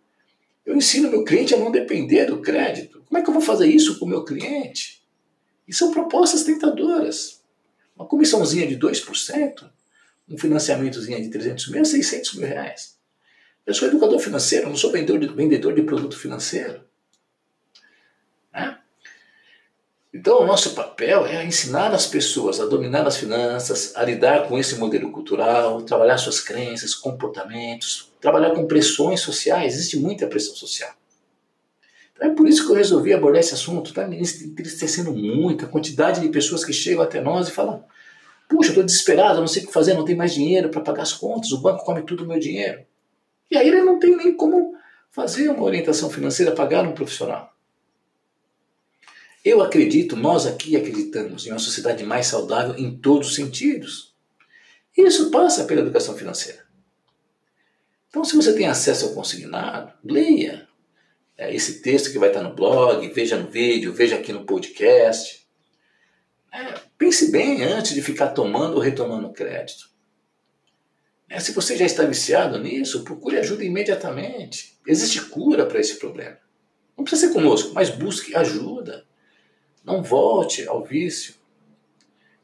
eu 0.66 0.76
ensino 0.76 1.10
meu 1.10 1.24
cliente 1.24 1.54
a 1.54 1.58
não 1.58 1.72
depender 1.72 2.26
do 2.26 2.42
crédito. 2.42 3.02
Como 3.08 3.18
é 3.18 3.22
que 3.22 3.30
eu 3.30 3.34
vou 3.34 3.42
fazer 3.42 3.68
isso 3.68 3.98
com 3.98 4.06
o 4.06 4.10
meu 4.10 4.26
cliente? 4.26 5.02
E 5.68 5.74
são 5.74 5.92
propostas 5.92 6.44
tentadoras. 6.44 7.42
Uma 7.96 8.06
comissãozinha 8.06 8.68
de 8.68 8.78
2%, 8.78 9.70
um 10.28 10.38
financiamentozinho 10.38 11.22
de 11.22 11.30
300 11.30 11.70
mil, 11.70 11.86
600 11.86 12.34
mil 12.36 12.48
reais. 12.48 13.01
Eu 13.66 13.74
sou 13.74 13.88
educador 13.88 14.20
financeiro, 14.20 14.68
não 14.68 14.76
sou 14.76 14.92
vendedor 14.92 15.20
de, 15.20 15.28
vendedor 15.28 15.74
de 15.74 15.84
produto 15.84 16.18
financeiro. 16.18 16.82
Né? 18.54 18.78
Então, 20.14 20.42
o 20.42 20.48
nosso 20.48 20.74
papel 20.74 21.26
é 21.26 21.46
ensinar 21.46 21.94
as 21.94 22.08
pessoas 22.08 22.60
a 22.60 22.66
dominar 22.66 23.06
as 23.06 23.18
finanças, 23.18 23.96
a 23.96 24.04
lidar 24.04 24.48
com 24.48 24.58
esse 24.58 24.76
modelo 24.76 25.12
cultural, 25.12 25.82
trabalhar 25.84 26.18
suas 26.18 26.40
crenças, 26.40 26.96
comportamentos, 26.96 28.12
trabalhar 28.20 28.52
com 28.52 28.66
pressões 28.66 29.22
sociais. 29.22 29.76
Existe 29.76 29.98
muita 29.98 30.28
pressão 30.28 30.56
social. 30.56 30.92
Então, 32.14 32.32
é 32.32 32.34
por 32.34 32.48
isso 32.48 32.66
que 32.66 32.72
eu 32.72 32.76
resolvi 32.76 33.14
abordar 33.14 33.42
esse 33.42 33.54
assunto. 33.54 33.92
Está 33.92 34.08
me 34.08 34.20
entristecendo 34.20 35.14
muito 35.14 35.66
a 35.66 35.70
quantidade 35.70 36.20
de 36.20 36.30
pessoas 36.30 36.66
que 36.66 36.74
chegam 36.74 37.04
até 37.04 37.22
nós 37.22 37.48
e 37.48 37.52
falam: 37.52 37.86
Puxa, 38.50 38.70
estou 38.70 38.84
desesperado, 38.84 39.40
não 39.40 39.48
sei 39.48 39.64
o 39.64 39.68
que 39.68 39.74
fazer, 39.74 39.94
não 39.94 40.04
tenho 40.04 40.18
mais 40.18 40.34
dinheiro 40.34 40.70
para 40.70 40.82
pagar 40.82 41.04
as 41.04 41.14
contas, 41.14 41.52
o 41.52 41.62
banco 41.62 41.86
come 41.86 42.02
tudo 42.02 42.24
o 42.24 42.28
meu 42.28 42.40
dinheiro. 42.40 42.86
E 43.52 43.58
aí 43.58 43.68
ele 43.68 43.82
não 43.82 44.00
tem 44.00 44.16
nem 44.16 44.34
como 44.34 44.74
fazer 45.12 45.50
uma 45.50 45.64
orientação 45.64 46.10
financeira, 46.10 46.56
pagar 46.56 46.88
um 46.88 46.94
profissional. 46.94 47.54
Eu 49.44 49.62
acredito, 49.62 50.16
nós 50.16 50.48
aqui 50.48 50.78
acreditamos 50.78 51.46
em 51.46 51.52
uma 51.52 51.60
sociedade 51.60 52.04
mais 52.06 52.28
saudável 52.28 52.76
em 52.78 52.98
todos 52.98 53.30
os 53.30 53.36
sentidos. 53.36 54.16
Isso 54.96 55.30
passa 55.30 55.66
pela 55.66 55.82
educação 55.82 56.16
financeira. 56.16 56.66
Então, 58.08 58.24
se 58.24 58.36
você 58.36 58.54
tem 58.54 58.68
acesso 58.68 59.08
ao 59.08 59.14
consignado, 59.14 59.94
leia 60.04 60.68
é, 61.38 61.54
esse 61.54 61.82
texto 61.82 62.12
que 62.12 62.20
vai 62.20 62.30
estar 62.30 62.44
no 62.44 62.54
blog, 62.54 63.08
veja 63.10 63.38
no 63.38 63.50
vídeo, 63.50 63.94
veja 63.94 64.16
aqui 64.16 64.32
no 64.32 64.46
podcast. 64.46 65.48
É, 66.54 66.80
pense 66.98 67.32
bem 67.32 67.64
antes 67.64 67.94
de 67.94 68.02
ficar 68.02 68.30
tomando 68.30 68.76
ou 68.76 68.80
retomando 68.80 69.34
crédito. 69.34 69.90
É, 71.32 71.40
se 71.40 71.54
você 71.54 71.78
já 71.78 71.86
está 71.86 72.04
viciado 72.04 72.60
nisso, 72.60 73.06
procure 73.06 73.38
ajuda 73.38 73.64
imediatamente. 73.64 74.78
Existe 74.86 75.22
cura 75.22 75.66
para 75.66 75.80
esse 75.80 75.96
problema. 75.98 76.38
Não 76.98 77.06
precisa 77.06 77.28
ser 77.28 77.34
conosco, 77.34 77.72
mas 77.74 77.90
busque 77.90 78.36
ajuda. 78.36 79.06
Não 79.82 80.04
volte 80.04 80.68
ao 80.68 80.84
vício. 80.84 81.36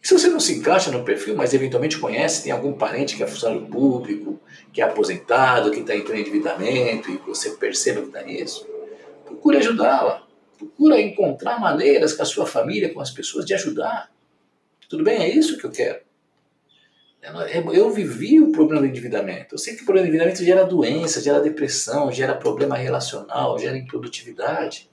E 0.02 0.08
se 0.08 0.14
você 0.14 0.30
não 0.30 0.40
se 0.40 0.54
encaixa 0.54 0.90
no 0.90 1.04
perfil, 1.04 1.36
mas 1.36 1.54
eventualmente 1.54 2.00
conhece, 2.00 2.44
tem 2.44 2.52
algum 2.54 2.72
parente 2.72 3.18
que 3.18 3.24
é 3.24 3.28
funcionário 3.28 3.68
público, 3.68 4.40
que 4.72 4.82
é 4.82 4.86
aposentado, 4.86 5.70
que 5.70 5.82
está 5.82 5.94
em 5.94 6.00
endividamento 6.00 7.12
e 7.12 7.18
você 7.18 7.50
percebe 7.52 8.04
que 8.04 8.08
está 8.08 8.24
nisso, 8.24 8.66
procure 9.26 9.58
ajudá-la. 9.58 10.26
Procura 10.58 11.02
encontrar 11.02 11.60
maneiras 11.60 12.14
com 12.14 12.24
a 12.24 12.26
sua 12.26 12.46
família, 12.46 12.94
com 12.94 13.02
as 13.02 13.12
pessoas, 13.12 13.46
de 13.46 13.54
ajudar. 13.54 14.10
Tudo 14.88 15.04
bem? 15.04 15.18
É 15.18 15.30
isso 15.30 15.58
que 15.58 15.66
eu 15.66 15.72
quero. 15.72 16.07
Eu 17.74 17.92
vivi 17.92 18.40
o 18.40 18.52
problema 18.52 18.82
do 18.82 18.88
endividamento. 18.88 19.56
Eu 19.56 19.58
sei 19.58 19.76
que 19.76 19.82
o 19.82 19.86
problema 19.86 20.08
do 20.08 20.10
endividamento 20.10 20.44
gera 20.44 20.64
doença, 20.64 21.22
gera 21.22 21.42
depressão, 21.42 22.12
gera 22.12 22.34
problema 22.34 22.78
relacional, 22.78 23.60
gera 23.60 23.78
improdutividade. 23.78 24.90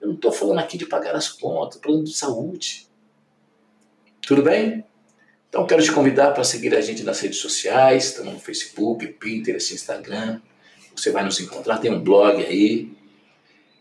Eu 0.00 0.08
não 0.08 0.14
estou 0.14 0.32
falando 0.32 0.58
aqui 0.58 0.76
de 0.76 0.86
pagar 0.86 1.14
as 1.14 1.28
contas, 1.28 1.80
falando 1.82 2.04
de 2.04 2.14
saúde. 2.14 2.88
Tudo 4.22 4.42
bem? 4.42 4.84
Então 5.48 5.66
quero 5.66 5.82
te 5.82 5.92
convidar 5.92 6.32
para 6.32 6.44
seguir 6.44 6.74
a 6.74 6.80
gente 6.80 7.02
nas 7.02 7.20
redes 7.20 7.38
sociais, 7.38 8.06
estamos 8.06 8.34
no 8.34 8.40
Facebook, 8.40 9.06
Pinterest, 9.06 9.72
Instagram. 9.72 10.40
Você 10.94 11.10
vai 11.10 11.24
nos 11.24 11.40
encontrar, 11.40 11.78
tem 11.78 11.90
um 11.90 12.02
blog 12.02 12.44
aí. 12.44 12.92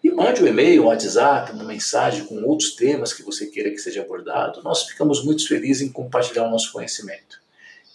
E 0.03 0.11
mande 0.11 0.41
um 0.43 0.47
e-mail, 0.47 0.83
um 0.83 0.85
WhatsApp, 0.85 1.51
uma 1.51 1.63
mensagem 1.63 2.25
com 2.25 2.41
outros 2.43 2.75
temas 2.75 3.11
que 3.11 3.23
você 3.23 3.47
queira 3.47 3.71
que 3.71 3.79
seja 3.79 4.01
abordado. 4.01 4.61
Nós 4.63 4.83
ficamos 4.83 5.25
muito 5.25 5.47
felizes 5.47 5.81
em 5.81 5.91
compartilhar 5.91 6.43
o 6.43 6.51
nosso 6.51 6.71
conhecimento. 6.71 7.41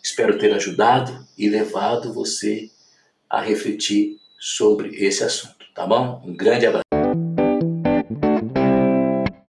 Espero 0.02 0.36
ter 0.36 0.52
ajudado 0.52 1.26
e 1.38 1.48
levado 1.48 2.12
você 2.12 2.70
a 3.30 3.40
refletir 3.40 4.18
sobre 4.38 4.96
esse 4.96 5.22
assunto, 5.22 5.64
tá 5.74 5.86
bom? 5.86 6.20
Um 6.26 6.34
grande 6.34 6.66
abraço. 6.66 6.91